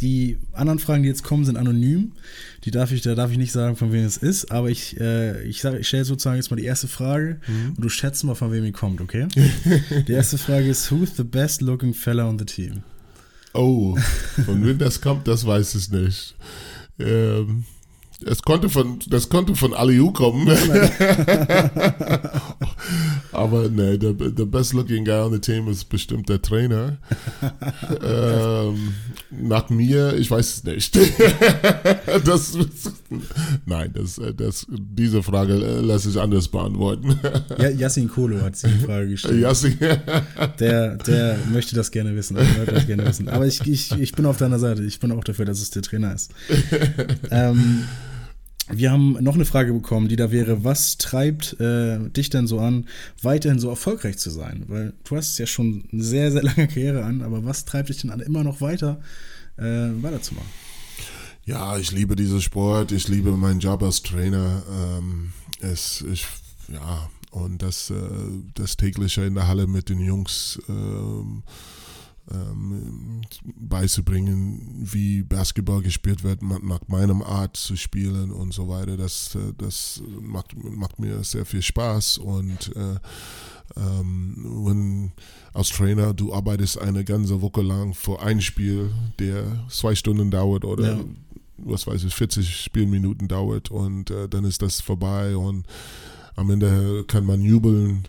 [0.00, 2.12] die anderen Fragen, die jetzt kommen, sind anonym.
[2.64, 5.42] Die darf ich, da darf ich nicht sagen, von wem es ist, aber ich, äh,
[5.44, 7.74] ich, ich stelle sozusagen jetzt mal die erste Frage mhm.
[7.76, 9.28] und du schätzt mal, von wem die kommt, okay?
[10.08, 12.82] die erste Frage ist: Who's the best looking fella on the team?
[13.52, 13.96] Oh,
[14.44, 16.36] von wem das kommt, das weiß ich nicht.
[16.98, 17.64] Ähm,
[18.26, 20.48] es konnte von, das konnte von Aliu kommen.
[23.32, 26.98] Aber ne, der, der best looking guy on the team ist bestimmt der Trainer.
[28.04, 28.94] ähm,
[29.30, 30.96] nach mir, ich weiß es nicht.
[32.24, 32.58] das,
[33.64, 37.18] nein, das, das, diese Frage lasse ich anders beantworten.
[37.58, 39.40] Ja, Yassin Kolo hat die Frage gestellt.
[39.40, 39.78] Yassin.
[40.58, 42.36] Der, der möchte das gerne wissen.
[42.66, 43.28] Das gerne wissen.
[43.28, 44.82] Aber ich, ich, ich bin auf deiner Seite.
[44.84, 46.32] Ich bin auch dafür, dass es der Trainer ist.
[47.30, 47.84] Ähm,
[48.72, 52.60] wir haben noch eine Frage bekommen, die da wäre, was treibt äh, dich denn so
[52.60, 52.86] an,
[53.22, 54.64] weiterhin so erfolgreich zu sein?
[54.68, 57.98] Weil du hast ja schon eine sehr, sehr lange Karriere an, aber was treibt dich
[57.98, 59.00] denn an, immer noch weiter
[59.56, 60.48] äh, weiterzumachen?
[61.44, 64.62] Ja, ich liebe diesen Sport, ich liebe meinen Job als Trainer.
[64.70, 66.26] Ähm, es, ich,
[66.68, 67.94] ja, und das, äh,
[68.54, 70.60] das tägliche in der Halle mit den Jungs.
[70.68, 71.42] Ähm,
[72.32, 73.22] ähm,
[73.56, 78.96] beizubringen, wie Basketball gespielt wird, nach meinem Art zu spielen und so weiter.
[78.96, 82.96] Das, äh, das macht, macht mir sehr viel Spaß und äh,
[83.76, 85.12] ähm, wenn
[85.52, 90.64] als Trainer du arbeitest eine ganze Woche lang für ein Spiel, der zwei Stunden dauert
[90.64, 91.04] oder ja.
[91.58, 95.66] was weiß ich, 40 Spielminuten dauert und äh, dann ist das vorbei und
[96.36, 98.04] am Ende kann man jubeln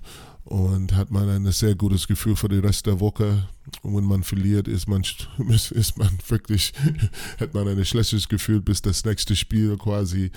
[0.51, 3.47] und hat man ein sehr gutes Gefühl für den Rest der Woche.
[3.83, 5.01] Und wenn man verliert, ist man,
[5.49, 6.73] ist man wirklich,
[7.39, 10.29] hat man ein schlechtes Gefühl, bis das nächste Spiel quasi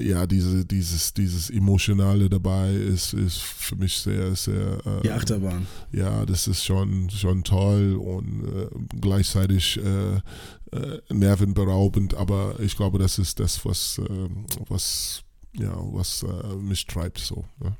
[0.00, 4.78] ja, diese, dieses, dieses Emotionale dabei ist, ist für mich sehr, sehr.
[4.86, 5.66] Äh, Die Achterbahn.
[5.92, 8.66] Ja, das ist schon, schon toll und äh,
[9.00, 14.28] gleichzeitig äh, äh nervenberaubend, aber ich glaube, das ist das, was, äh,
[14.68, 15.22] was,
[15.52, 17.44] ja, was äh, mich treibt so.
[17.60, 17.76] Ne?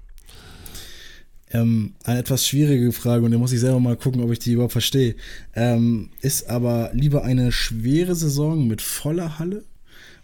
[1.50, 4.52] Ähm, eine etwas schwierige Frage und da muss ich selber mal gucken, ob ich die
[4.52, 5.14] überhaupt verstehe.
[5.54, 9.64] Ähm, ist aber lieber eine schwere Saison mit voller Halle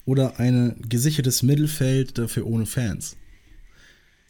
[0.04, 3.16] oder ein gesichertes Mittelfeld dafür ohne Fans?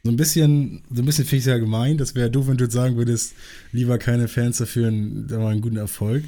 [0.03, 1.99] So ein bisschen, so ein bisschen finde ich es ja gemein.
[1.99, 3.35] Das wäre doof, wenn du jetzt sagen würdest,
[3.71, 6.25] lieber keine Fans dafür, einen, einen guten Erfolg.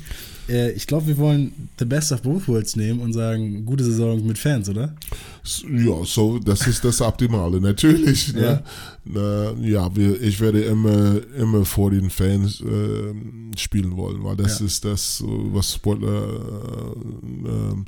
[0.52, 4.24] Äh, ich glaube, wir wollen the best of both worlds nehmen und sagen, gute Saison
[4.26, 4.94] mit Fans, oder?
[5.72, 8.34] Ja, so, das ist das Optimale, natürlich.
[8.34, 8.42] Ne?
[8.42, 8.62] Ja,
[9.04, 13.14] Na, ja wir, ich werde immer, immer vor den Fans äh,
[13.56, 14.66] spielen wollen, weil das ja.
[14.66, 17.84] ist das, was Sportler äh, äh,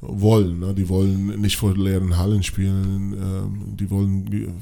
[0.00, 0.60] wollen.
[0.60, 0.74] Ne?
[0.74, 4.54] Die wollen nicht vor leeren Hallen spielen, ähm, die wollen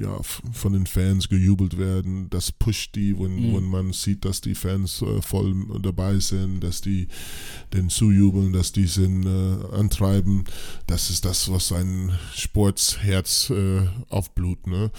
[0.00, 2.28] ja, von den Fans gejubelt werden.
[2.30, 3.56] Das pusht die, wenn, mhm.
[3.56, 6.95] wenn man sieht, dass die Fans äh, voll dabei sind, dass die
[7.72, 10.44] den zujubeln, dass die sind äh, antreiben.
[10.86, 14.66] Das ist das, was ein Sportsherz äh, aufblut.
[14.66, 14.90] Ne?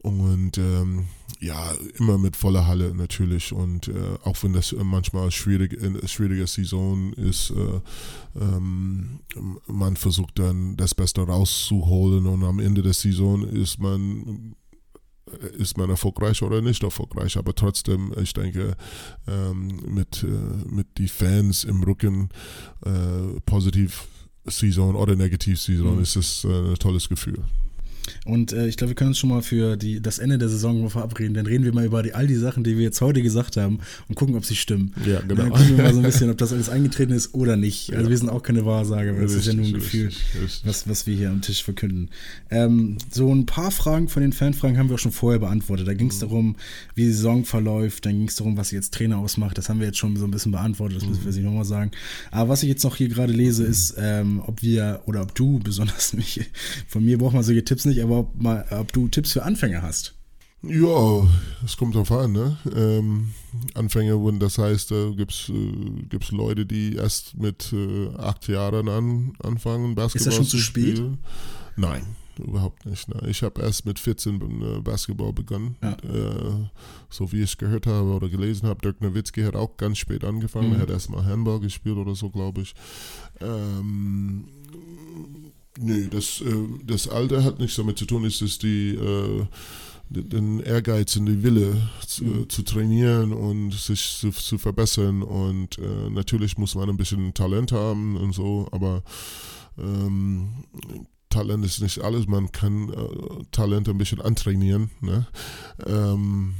[0.00, 1.06] Und ähm,
[1.40, 3.52] ja, immer mit voller Halle natürlich.
[3.52, 9.20] Und äh, auch wenn das manchmal schwierig, eine schwierige Saison ist, äh, ähm,
[9.66, 14.54] man versucht dann das Beste rauszuholen und am Ende der Saison ist man
[15.58, 18.76] ist man erfolgreich oder nicht erfolgreich, aber trotzdem, ich denke,
[19.26, 22.28] ähm, mit, äh, mit die Fans im Rücken
[22.84, 24.06] äh, positiv
[24.46, 26.02] Saison oder negativ Saison mhm.
[26.02, 27.44] ist es äh, ein tolles Gefühl.
[28.24, 30.88] Und äh, ich glaube, wir können uns schon mal für die, das Ende der Saison
[30.90, 31.34] verabreden.
[31.34, 33.78] Dann reden wir mal über die, all die Sachen, die wir jetzt heute gesagt haben
[34.08, 34.92] und gucken, ob sie stimmen.
[35.06, 35.34] Ja, genau.
[35.34, 37.92] Dann gucken wir mal so ein bisschen, ob das alles eingetreten ist oder nicht.
[37.92, 38.10] Also ja.
[38.10, 40.62] wir sind auch keine Wahrsage, weil das ist ja nur ein Gefühl, richtig, richtig.
[40.64, 42.08] Was, was wir hier am Tisch verkünden.
[42.50, 45.86] Ähm, so ein paar Fragen von den Fanfragen haben wir auch schon vorher beantwortet.
[45.86, 46.20] Da ging es mhm.
[46.20, 46.56] darum,
[46.94, 48.06] wie die Saison verläuft.
[48.06, 49.58] Dann ging es darum, was jetzt Trainer ausmacht.
[49.58, 50.98] Das haben wir jetzt schon so ein bisschen beantwortet.
[50.98, 51.34] Das müssen wir mhm.
[51.34, 51.90] sich nochmal sagen.
[52.30, 55.58] Aber was ich jetzt noch hier gerade lese, ist, ähm, ob wir oder ob du
[55.64, 56.40] besonders mich,
[56.86, 59.82] von mir braucht man solche Tipps nicht, aber ob, mal, ob du Tipps für Anfänger
[59.82, 60.14] hast.
[60.62, 61.26] Ja,
[61.64, 62.56] es kommt drauf an, ne?
[62.74, 63.30] Ähm,
[63.74, 68.88] Anfänger, wenn das heißt, da gibt es äh, Leute, die erst mit äh, acht Jahren
[68.88, 71.00] an, anfangen, Basketball Ist das schon zu spät?
[71.76, 72.02] Nein,
[72.38, 73.08] überhaupt nicht.
[73.08, 73.28] Ne?
[73.28, 75.76] Ich habe erst mit 14 äh, Basketball begonnen.
[75.80, 75.92] Ja.
[75.92, 76.68] Äh,
[77.08, 80.70] so wie ich gehört habe oder gelesen habe, Dirk Nowitzki hat auch ganz spät angefangen.
[80.70, 80.74] Mhm.
[80.74, 82.74] Er hat erst mal Handball gespielt oder so, glaube ich.
[83.40, 84.48] Ähm,
[85.80, 86.54] Nee, das, äh,
[86.84, 89.46] das Alter hat nichts damit zu tun, es ist die, äh,
[90.10, 92.48] den Ehrgeiz und die Wille zu, mhm.
[92.48, 95.22] zu trainieren und sich zu, zu verbessern.
[95.22, 99.02] Und äh, natürlich muss man ein bisschen Talent haben und so, aber
[99.78, 100.64] ähm,
[101.28, 102.26] Talent ist nicht alles.
[102.26, 104.90] Man kann äh, Talent ein bisschen antrainieren.
[105.00, 105.26] Ne?
[105.86, 106.54] Ähm,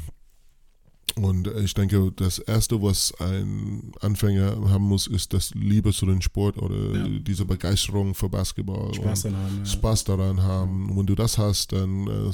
[1.23, 6.21] und ich denke, das Erste, was ein Anfänger haben muss, ist das Liebe zu dem
[6.21, 7.09] Sport oder ja.
[7.21, 8.95] diese Begeisterung für Basketball.
[8.95, 9.67] Spaß daran haben.
[9.67, 10.91] Spaß daran haben.
[10.91, 12.31] Und wenn du das hast, dann, äh,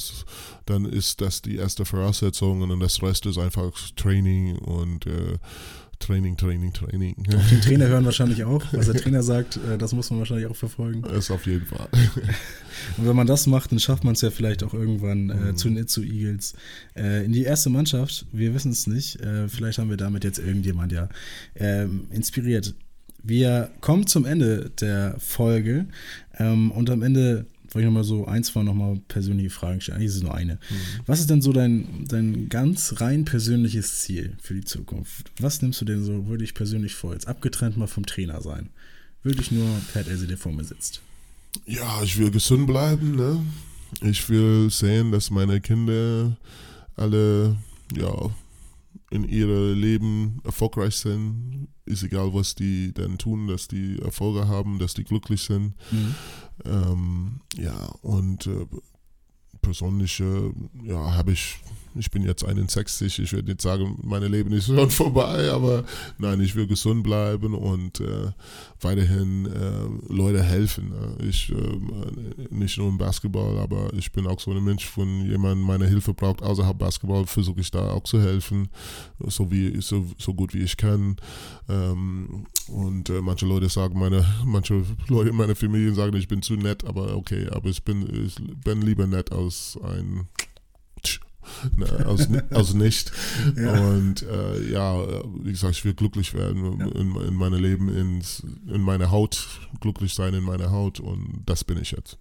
[0.66, 5.38] dann ist das die erste Voraussetzung und das Rest ist einfach Training und äh,
[5.98, 7.16] Training, Training, Training.
[7.34, 8.62] Auf den Trainer hören wahrscheinlich auch.
[8.72, 11.02] Was der Trainer sagt, äh, das muss man wahrscheinlich auch verfolgen.
[11.02, 11.88] Das auf jeden Fall.
[12.96, 15.56] Und wenn man das macht, dann schafft man es ja vielleicht auch irgendwann äh, mhm.
[15.56, 16.54] zu den Itzu Eagles
[16.96, 18.26] äh, in die erste Mannschaft.
[18.32, 19.20] Wir wissen es nicht.
[19.20, 21.08] Äh, vielleicht haben wir damit jetzt irgendjemand ja
[21.56, 22.74] ähm, inspiriert.
[23.22, 25.86] Wir kommen zum Ende der Folge
[26.38, 29.96] ähm, und am Ende wollte ich nochmal so ein, zwei nochmal persönliche Fragen stellen.
[29.96, 30.54] Eigentlich ist es nur eine.
[30.54, 31.00] Mhm.
[31.06, 35.30] Was ist denn so dein, dein ganz rein persönliches Ziel für die Zukunft?
[35.40, 37.12] Was nimmst du denn so wirklich persönlich vor?
[37.12, 38.70] Jetzt abgetrennt mal vom Trainer sein.
[39.22, 41.00] Wirklich nur Pat Else, der vor mir sitzt.
[41.66, 43.16] Ja, ich will gesund bleiben.
[43.16, 43.42] Ne?
[44.02, 46.36] Ich will sehen, dass meine Kinder
[46.96, 47.56] alle
[47.96, 48.30] ja,
[49.10, 51.68] in ihrem Leben erfolgreich sind.
[51.84, 55.74] Ist egal, was die dann tun, dass die Erfolge haben, dass die glücklich sind.
[55.90, 56.14] Mhm.
[56.64, 58.66] Ähm, ja, und äh,
[59.60, 60.52] persönliche,
[60.82, 61.56] ja, habe ich
[61.96, 65.84] ich bin jetzt 61, ich würde nicht sagen, mein Leben ist schon vorbei, aber
[66.18, 68.32] nein, ich will gesund bleiben und äh,
[68.80, 70.90] weiterhin äh, Leute helfen.
[70.90, 71.26] Ne?
[71.28, 71.78] Ich, äh,
[72.50, 76.14] nicht nur im Basketball, aber ich bin auch so ein Mensch, wenn jemand meine Hilfe
[76.14, 78.68] braucht außerhalb Basketball, versuche ich da auch zu helfen,
[79.18, 81.16] so, wie, so, so gut wie ich kann.
[81.68, 86.42] Ähm, und äh, manche Leute sagen, meine, manche Leute in meiner Familie sagen, ich bin
[86.42, 90.28] zu nett, aber okay, aber ich bin, ich bin lieber nett als ein
[91.76, 93.12] ne, aus, aus nicht.
[93.56, 93.88] ja.
[93.88, 95.02] Und äh, ja,
[95.42, 96.86] wie gesagt, ich will glücklich werden ja.
[97.00, 98.22] in, in meinem Leben, in,
[98.72, 99.46] in meiner Haut,
[99.80, 102.18] glücklich sein in meiner Haut und das bin ich jetzt.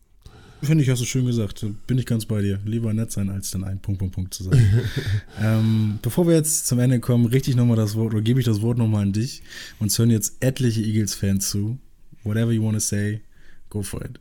[0.64, 1.66] Finde ich, hast du schön gesagt.
[1.88, 2.58] Bin ich ganz bei dir.
[2.64, 4.62] Lieber nett sein, als dann ein Punkt, Punkt, Punkt zu sagen.
[5.42, 8.46] ähm, bevor wir jetzt zum Ende kommen, richte ich nochmal das Wort oder gebe ich
[8.46, 9.44] das Wort nochmal an dich.
[9.80, 11.78] Uns hören jetzt etliche Eagles-Fans zu.
[12.24, 13.20] Whatever you want to say,
[13.70, 14.20] go for it.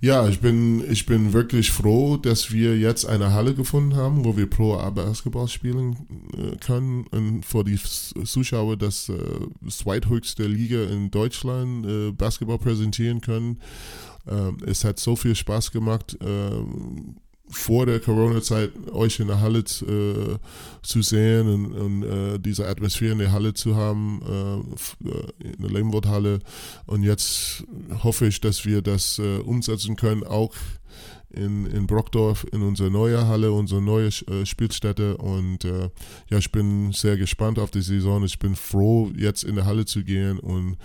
[0.00, 4.36] Ja, ich bin, ich bin wirklich froh, dass wir jetzt eine Halle gefunden haben, wo
[4.36, 5.96] wir Pro Basketball spielen
[6.36, 7.80] äh, können und vor die
[8.24, 13.60] Zuschauer das äh, zweithöchste Liga in Deutschland äh, Basketball präsentieren können.
[14.28, 16.16] Ähm, es hat so viel Spaß gemacht.
[16.20, 17.16] Ähm,
[17.50, 20.36] vor der Corona-Zeit euch in der Halle äh,
[20.82, 25.62] zu sehen und, und äh, diese Atmosphäre in der Halle zu haben, äh, äh in
[25.62, 26.40] der Lehmwood-Halle.
[26.86, 27.64] Und jetzt
[28.02, 30.54] hoffe ich, dass wir das äh, umsetzen können, auch
[31.30, 35.16] in, in Brockdorf, in unsere neue Halle, unsere neue äh, Spielstätte.
[35.16, 38.24] Und ja, ich bin sehr gespannt auf die Saison.
[38.24, 40.76] Ich bin froh, jetzt in der Halle zu gehen und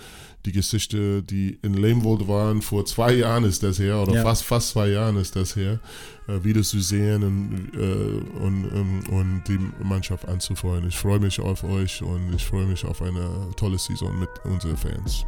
[0.44, 4.22] die Geschichte, die in Lamewold waren, vor zwei Jahren ist das her, oder ja.
[4.22, 5.80] fast, fast zwei Jahren ist das her,
[6.28, 10.86] äh, wieder zu sehen und, äh, und, ähm, und die Mannschaft anzufreuen.
[10.86, 14.76] Ich freue mich auf euch und ich freue mich auf eine tolle Saison mit unseren
[14.76, 15.24] Fans.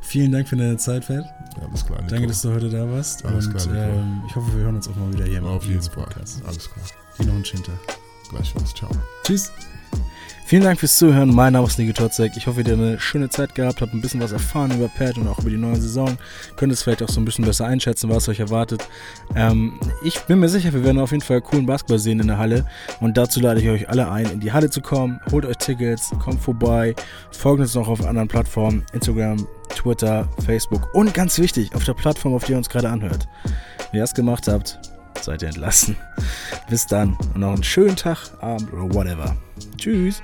[0.00, 1.24] Vielen Dank für deine Zeit, Fred.
[1.60, 1.98] Alles klar.
[2.00, 2.10] Nico.
[2.10, 3.24] Danke, dass du heute da warst.
[3.24, 5.42] Alles und klar, ähm, ich hoffe, wir hören uns auch mal wieder hier.
[5.44, 6.04] Auf jeden Fall.
[6.04, 6.42] Podcast.
[6.46, 6.86] Alles klar.
[7.18, 7.76] Dir noch einen schönen Tag.
[8.30, 8.74] Gleichfalls.
[8.74, 8.90] Ciao.
[9.24, 9.52] Tschüss.
[10.50, 11.32] Vielen Dank fürs Zuhören.
[11.32, 12.32] Mein Name ist Nico Totzek.
[12.36, 15.16] Ich hoffe, ihr habt eine schöne Zeit gehabt, habt ein bisschen was erfahren über Pat
[15.16, 16.18] und auch über die neue Saison.
[16.56, 18.84] Könnt es vielleicht auch so ein bisschen besser einschätzen, was euch erwartet.
[19.36, 22.38] Ähm, ich bin mir sicher, wir werden auf jeden Fall coolen Basketball sehen in der
[22.38, 22.66] Halle.
[22.98, 25.20] Und dazu lade ich euch alle ein, in die Halle zu kommen.
[25.30, 26.96] Holt euch Tickets, kommt vorbei.
[27.30, 32.34] Folgt uns noch auf anderen Plattformen: Instagram, Twitter, Facebook und ganz wichtig, auf der Plattform,
[32.34, 33.28] auf die ihr uns gerade anhört.
[33.90, 34.78] Wenn ihr das gemacht habt,
[35.20, 35.96] seid ihr entlassen.
[36.68, 39.36] Bis dann und noch einen schönen Tag, Abend oder whatever.
[39.76, 40.22] Tschüss.